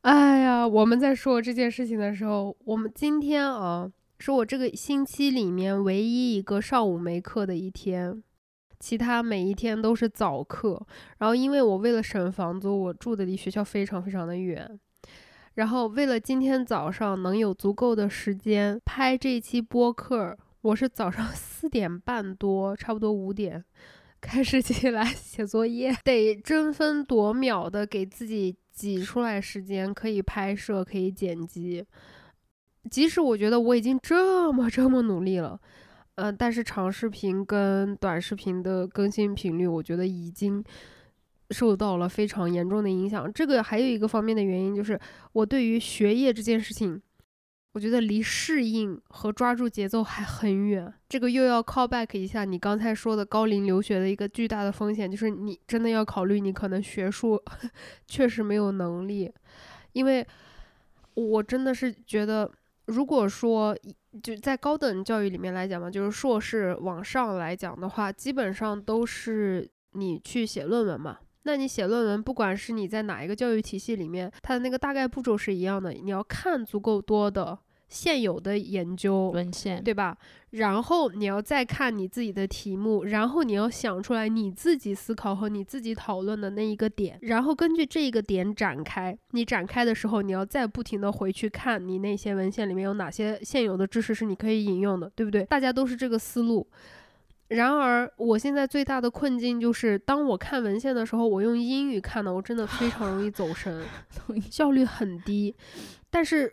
[0.03, 8.23] 哎呀，我们在说这件事情的时候，我们今天啊，是我这个星期里面唯一一个上午没课的一天，
[8.79, 10.81] 其他每一天都是早课。
[11.19, 14.79] 然后，因为我为了省房租，我住的离学校非常非常的远。
[15.55, 23.65] 然后，为了今天早上能有足够的时间拍这期播客，我是早上四点半多，差不多五点。
[24.25, 31.85] 开始起来写作业，得争分夺秒的给自己挤出来时间，可以拍摄，可以剪辑。
[32.91, 35.61] 即使我觉得我已经这么这么努力了，
[36.15, 40.65] 嗯，但是长视频跟短视频的更新频率，我觉得已经
[41.51, 43.31] 受到了非常严重的影响。
[43.31, 44.99] 这个还有一个方面的原因，就是
[45.33, 47.01] 我对于学业这件事情。
[47.75, 50.95] 我觉得离适应和抓住节奏还很远。
[51.09, 57.43] 这个又要 call back 一下你刚才说的高龄留学的一个巨大的风险，就是你真的要考虑你可能学术
[58.07, 59.29] 确实没有能力。
[59.93, 60.25] 因为
[61.15, 62.49] 我真的是觉得，
[62.87, 63.77] 如果说
[64.23, 71.19] 就在高等教育里面来讲嘛，就是硕士往上来讲的话，基本上都是你去写论文嘛。
[71.45, 75.93] 那你写论文，不管是你在哪一个教育体系里面，它的那个大概步骤是一样的。
[75.93, 80.17] 你要看足够多的现有的研究文献，对吧？
[80.51, 89.17] 然后你要再看你自己的题目，然后你要想出来你自己思考和你自己讨论的那一个点，然后根据这个点展开。
[89.33, 95.45] 你展开的时候，你要再不停的回去看你那些文献里面有哪些现有的知识是你可以引用的，对不对？
[95.45, 96.67] 大家都是这个思路。
[97.49, 103.85] 然而，我现在最大的困境就是，当我看文献的时候，我用英语看的，我真的非常容易走神，
[104.51, 105.55] 效率很低。
[106.11, 106.53] 但是，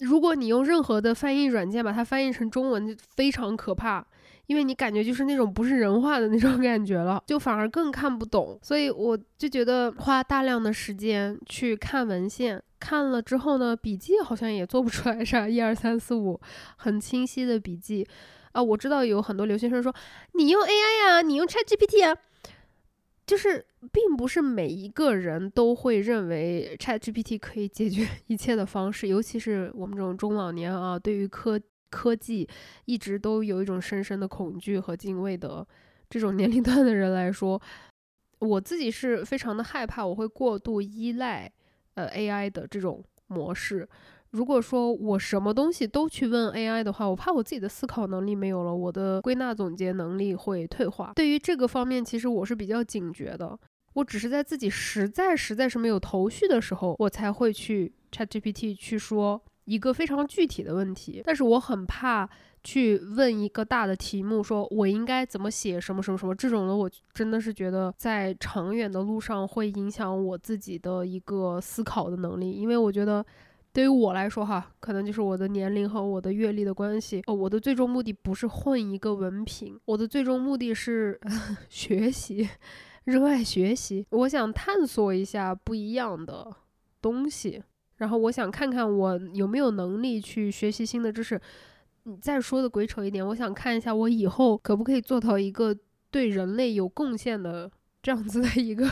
[0.00, 4.04] 如果你用任何的翻译软件把它翻译成中文，就非常可怕，
[4.46, 8.58] 因为你感觉就是那种不是人话的那种感觉了，就反而更看不懂。
[8.62, 16.40] 所以，我就觉得花大量的时间去看文献，看了之后呢，笔记好像也做不出来啥一二三四五
[16.76, 18.04] 很清晰的笔记。
[18.52, 19.94] 啊，我知道有很多留学生说，
[20.34, 22.16] 你用 AI 呀，你用 ChatGPT 啊，
[23.26, 32.48] 就是并不是每一个人都会认为 ChatGPT 可以解决 一切的方式，尤其是我们这种中老年啊，对于科科技
[32.86, 35.66] 一直都有一种深深的恐惧和敬畏的
[36.08, 37.60] 这种年龄段的人来说，
[38.40, 41.52] 我自己是非常的害怕，我会过度依赖
[41.94, 43.88] 呃 AI 的这种模式。
[44.32, 51.12] 如果说我什么东西都去问 AI 的话，我怕我自己的思考能力没有了，我的归纳总结能力会退化。
[51.16, 53.58] 对于这个方面，其实我是比较警觉的。
[53.94, 61.22] 我只是在自己实在实在是没有头绪的时候，我才会去 ChatGPT 去说一个非常具体的问题。
[61.24, 62.30] 但是我很怕
[62.62, 73.26] 去问一个大的题目，说我应该怎么写什么什么什么这种的，我真的是觉得在长远的路上会影响我自己的一个思考的能力，因为我觉得。
[73.72, 77.22] 对于我来说，哈，可能就是我的年龄和我的阅历的关系。
[77.26, 81.20] 哦，我的最终目的不是混一个文凭，我的最终目的是
[81.70, 82.48] 学习，
[83.04, 84.04] 热爱学习。
[84.10, 86.52] 我想探索一下不一样的
[87.00, 87.62] 东西，
[87.96, 91.40] 然后我想看看我有没有能力去学习新的知识。
[92.04, 95.76] 你再说的鬼扯一点，我想看一下我以后可不可以做到一个
[96.10, 97.70] 对人类有贡献的
[98.02, 98.90] 这样子的一个，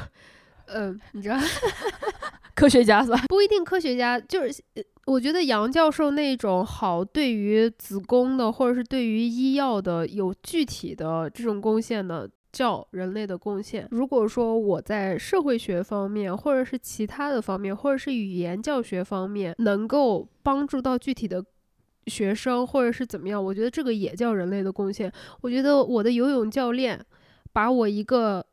[0.67, 1.37] 呃，你知道，
[2.59, 3.23] 科学家是吧？
[3.29, 4.63] 不一定科学家，就是
[5.07, 12.29] 我觉得杨教授那种好，对于子宫的或者是对于医药的有具体的这种贡献的。
[12.51, 13.87] 叫人类的贡献。
[13.91, 21.45] 如果说我在社会学方面，或者是其他的方面，或者是语言教学方面，能够帮助到具体的
[22.07, 25.13] 学生，或者是怎么样，我觉得这个也叫人类的贡献。
[25.43, 26.99] 我觉得我的游泳教练
[27.53, 28.45] 把我一个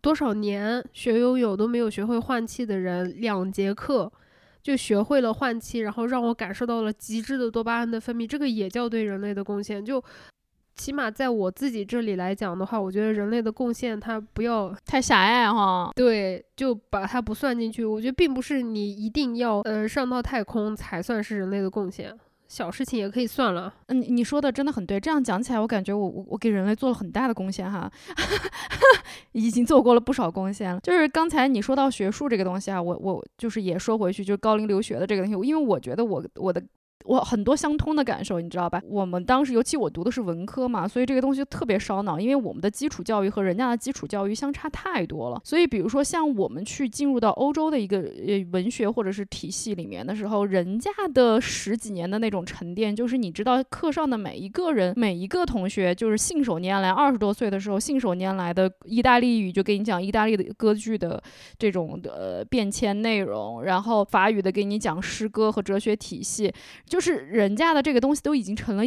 [0.00, 4.10] 多少年学游泳都没有学会换气的人，两节课
[4.62, 9.84] 就学会了换气，然后让我感受到了极致的多巴胺的分泌，这个也叫对人类的贡献。
[9.84, 10.02] 就。
[10.76, 15.88] 起码在我自己这里来讲的话，我觉得人类的贡献它不要太狭隘哈。
[15.94, 17.84] 对，就把它不算进去。
[17.84, 22.12] 我觉得并不是你一定要呃上到太空才算是人类的贡献，
[22.54, 23.74] 小事情也可以算了。
[23.86, 25.00] 嗯，你说的真的很对。
[25.00, 27.90] 这样讲起来，我感觉我我我给人类做了很大的贡献哈，
[29.32, 30.78] 已经做过了不少贡献了。
[30.80, 36.62] 就是刚才你说到学术这个东西啊，我我就是也说回去，就是高龄留学的这个东西，因为我觉得我我的。
[37.04, 38.80] 我很多相通的感受，你知道吧？
[38.88, 45.40] 我们当时，尤其我读的是文科嘛，所以这个东西特别烧脑，因为我们的基础教育和人家的基础教育相差太多了。
[45.44, 61.22] 所以，比如说像我们去进入到欧洲的一个呃文学或者是体系里面的时候，人家的十几年的那种沉淀，就是你知道课上的每一个人、每一个同学，就是信手拈来，二十多岁的时候信手拈来的意大利语就给你讲意大利的歌剧的
[61.58, 66.50] 这种的变迁内容，然后法语的给你讲诗歌和哲学体系。
[66.94, 68.84] 就是人家的这个东西都已经成了。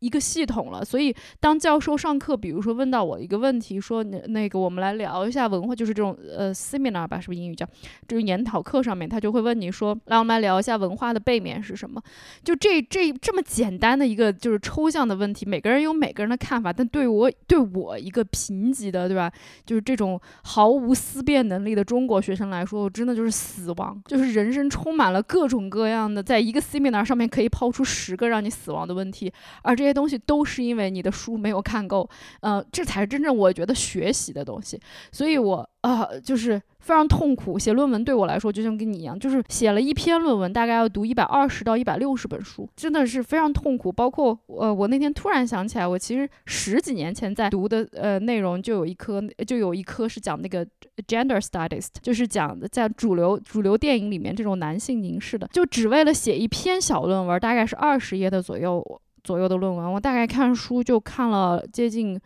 [0.00, 7.66] 一个系统了，所以当教授上课，比如说问到我一个问题，说那那个我们来聊一下文化，就是这种呃 seminar 吧，是不是英语叫？
[8.06, 11.98] 就是研讨课上面，他就会问你说，来我们来聊一下文化的背面是什么？
[12.44, 19.32] 就这这这么简单的一个就是抽象的问题，每个人有每个人的看法，但对我对我一个贫瘠的对吧？
[19.64, 29.32] 就是这种毫无思辨能力的中国学生来说，我真的就是死亡，就是人生充满了各种各样的，在一个 seminar 上面可以抛出十个让你死亡的问题，
[29.62, 29.85] 而这。
[29.86, 32.08] 这些东西都是因为你的书没有看够，
[32.40, 34.80] 呃，这才是真正我觉得学习的东西，
[35.12, 36.60] 所以我啊，就是。
[36.78, 43.90] 非常痛苦，写论文对我来说就像跟你一样，就是写了一篇论文，大概要读一百二十到一百六十本书，真的是非常痛苦。
[43.90, 50.64] 包括呃，我那天突然想起来，我其实十几年前在读的呃内容就有一科，就有一科是讲那个
[51.08, 58.80] gender studies，就是讲在主流主流电影里面这种男性凝视的，就只为了写一篇小论文，大概是二十页的左右
[59.26, 62.18] 左右的论文，我大概看书就看了接近。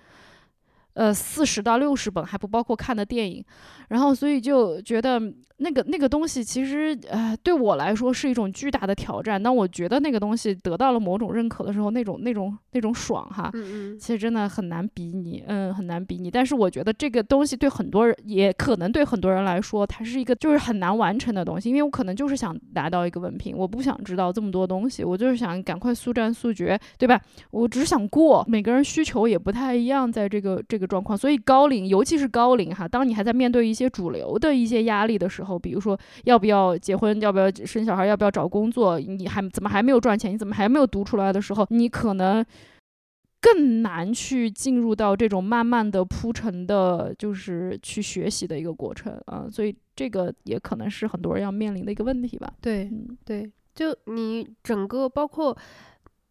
[0.95, 3.43] 呃，四十到六十本还不包括看的电影，
[3.91, 5.23] 然后所以就觉得
[5.61, 9.43] 那个那个东西其实呃对我来说是一种巨大的挑战。
[9.43, 16.31] 当我觉得那个东西得到了某种认可的时候，那种那种那种爽哈，嗯嗯，其实真的很难比拟，嗯，很难比拟。
[16.31, 27.19] 但是我觉得这个东西对很多人也可能对很多人来说，它是一个就是很难完成的东西，因为我可能就是想拿到一个文凭，我不想知道这么多东西，我就是想赶快速战速决，对吧？
[27.51, 28.45] 我只想过。
[28.47, 30.91] 每个人需求也不太一样，在这个这个。
[30.91, 42.45] 状况，所以高龄，尤其是高龄哈，当你还在面对一些主流的一些压力的时候，比如说要不要结婚，要不要生小孩，要不要找工作，你还怎么还没有赚钱，你怎么还没有读出来的时候，你可能
[43.41, 49.47] 更难去进入到这种慢慢的铺陈的，就是去学习的一个过程啊。
[49.51, 52.53] 所以这个也可能是很多人要面临的一个问题吧。
[52.61, 52.91] 对，
[53.25, 55.57] 对，就你整个包括。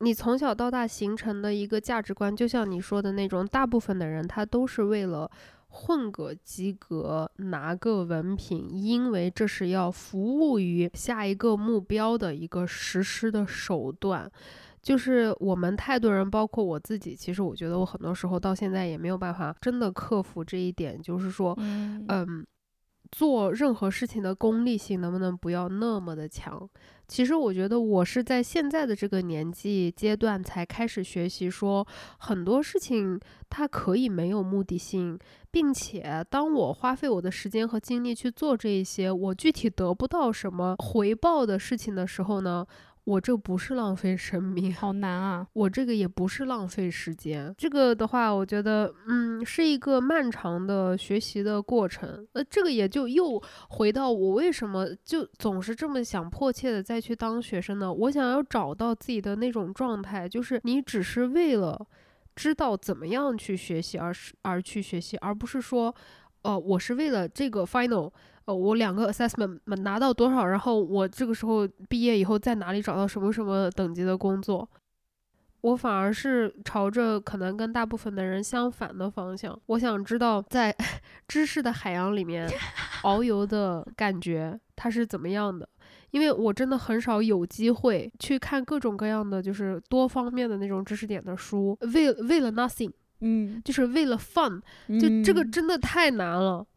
[0.02, 5.30] 你从小到大形成的一个价值观，就像你说的那种，大部分的人他都是为了
[5.70, 14.30] 混个及格，拿个文凭，因为这是要服务于下一个目标的一个实施的手段。
[14.82, 22.46] 就是我们太多人，包括我自己，其实我觉得我很多时候到现在也没有办法真的克服这一点，就是说，嗯。
[23.12, 26.70] 做任何事情的功利性能不能不要那么的强？
[27.08, 31.86] 其实我觉得我是在现在的这个年纪阶段才开始学习，说
[32.20, 35.18] 很多事情它可以没有目的性，
[35.50, 42.64] 并且当我花费我的时间和精力去做这一些我具体得不到什么回报的事情的时候呢？
[43.06, 45.48] 我这不是浪费生命，好难啊！
[45.54, 52.28] 我这个也不是浪费时间，这个的话，我觉得，嗯，是一个漫长的学习的过程。
[52.34, 57.92] 呃，这个也就又回到我为什么就总是这么想迫切的再去当学生呢？
[57.92, 61.84] 我想要找到自己的那种状态，就是你只是为了
[62.36, 65.96] 知道怎么样去学习而是而去学习，而不是说，
[66.44, 68.12] 哦，我是为了这个 final。
[68.54, 74.68] 我两个 assessment 拿到多少，然后我这个时候毕业以后在哪里找到什么什么等级的工作？
[75.62, 79.60] 我反而是朝着可能跟大部分的人相反的方向。
[79.66, 80.74] 我想知道在
[81.28, 82.50] 知识的海洋里面
[83.04, 85.68] 遨游的感觉它是怎么样的，
[86.12, 94.62] 因为我真的很少有机会去看各种各样的就是多方面的那种知识点的书，为为了 nothing，嗯，就是为了 fun，
[94.98, 96.60] 就这个嗯真的太难了。
[96.60, 96.68] 呃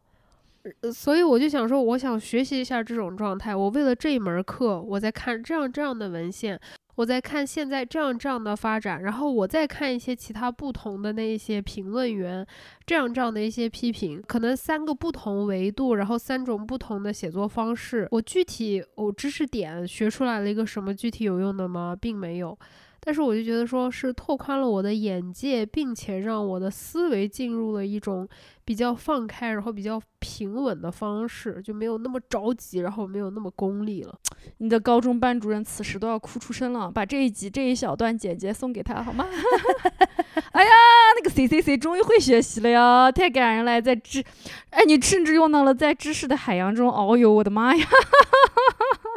[0.93, 3.55] 所以我就想说，我想学习一下这种状态。
[3.55, 6.59] 我为了这一门课，我在看这样这样的文献，
[6.95, 12.45] 我在看现在这样这样的发展，然后我再看一些其他不同的那一些评论员
[12.85, 18.07] 这样这样的一些批评，可能三个不同维度，然后三种不同的写作方式。
[18.11, 21.95] 我具体我知识点学出来了一个什么具体有用的吗？
[21.99, 22.57] 并没有。
[23.03, 28.27] 但是我就觉得说是拓宽了我的眼界，并且让我的思维进入了一种
[28.63, 34.15] 比较放开，然后比较平稳的方式，就没有那么着急，然后没有那么功利了。
[34.59, 39.25] 你的高中班主任此时都要哭出声了，把这一集这一小段简介送给他好吗？
[40.53, 40.71] 哎呀，
[41.17, 44.23] 那个谁谁谁终于会学习了呀，太感人了，在知，
[44.69, 47.85] 哎，你甚至用到了在知识的海洋中遨游，我的妈呀！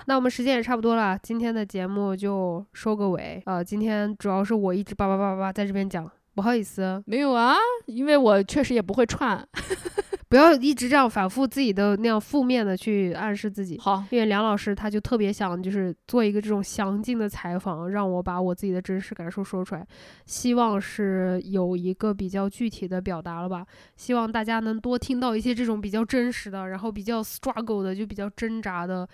[0.07, 3.43] 那我们时间也差不多了，今天的节目就收个尾。
[3.47, 9.47] 呃，今天主要是我一直叭叭叭叭叭在这边讲，不好意思，没有啊，因为我确实也不会串。
[10.29, 13.79] 不要一直这样反复自己的那样负面的去暗示自己。
[13.79, 19.87] 好，因为梁老师他就特别想就是做一个这种详尽的采访，让我把我自己的真实感受说出来，
[20.25, 23.65] 希望是有一个比较具体的表达了吧。
[23.97, 29.09] 希望大家能多听到一些这种比较真实的，然后比较 struggle 的，就比较挣扎的、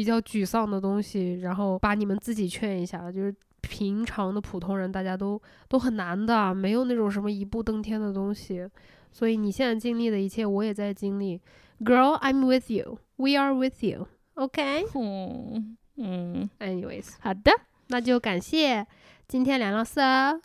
[0.00, 3.34] 比较沮丧的东西，然后把你们自己劝一下，就是。
[3.62, 8.66] 平常的普通人，大家都都很难的，没有那种什么一步登天的东西，
[9.12, 11.38] 所以你现在经历的一切，我也在经历。
[11.80, 12.98] Girl, I'm with you.
[13.16, 14.08] We are with you.
[14.32, 14.86] OK.
[14.94, 17.52] 嗯嗯，Anyways，好的，
[17.88, 18.86] 那就感谢
[19.30, 20.00] 今天梁老师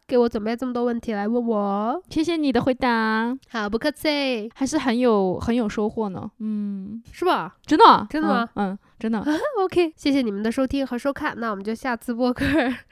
[0.06, 6.30] 给我准备这么多问题来问我，谢谢你的回答，好不客气，还是很有很有收获呢。
[6.38, 8.70] 嗯，是吧真的，真的吗嗯？
[8.70, 9.26] 嗯，真的。
[9.58, 12.46] ？OK，谢谢你们的收听和收看，那我们就下次播客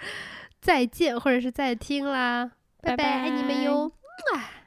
[0.60, 2.50] 再见，或者是再听啦，
[2.82, 3.92] 拜拜爱你们哟。
[4.34, 4.63] 拜啊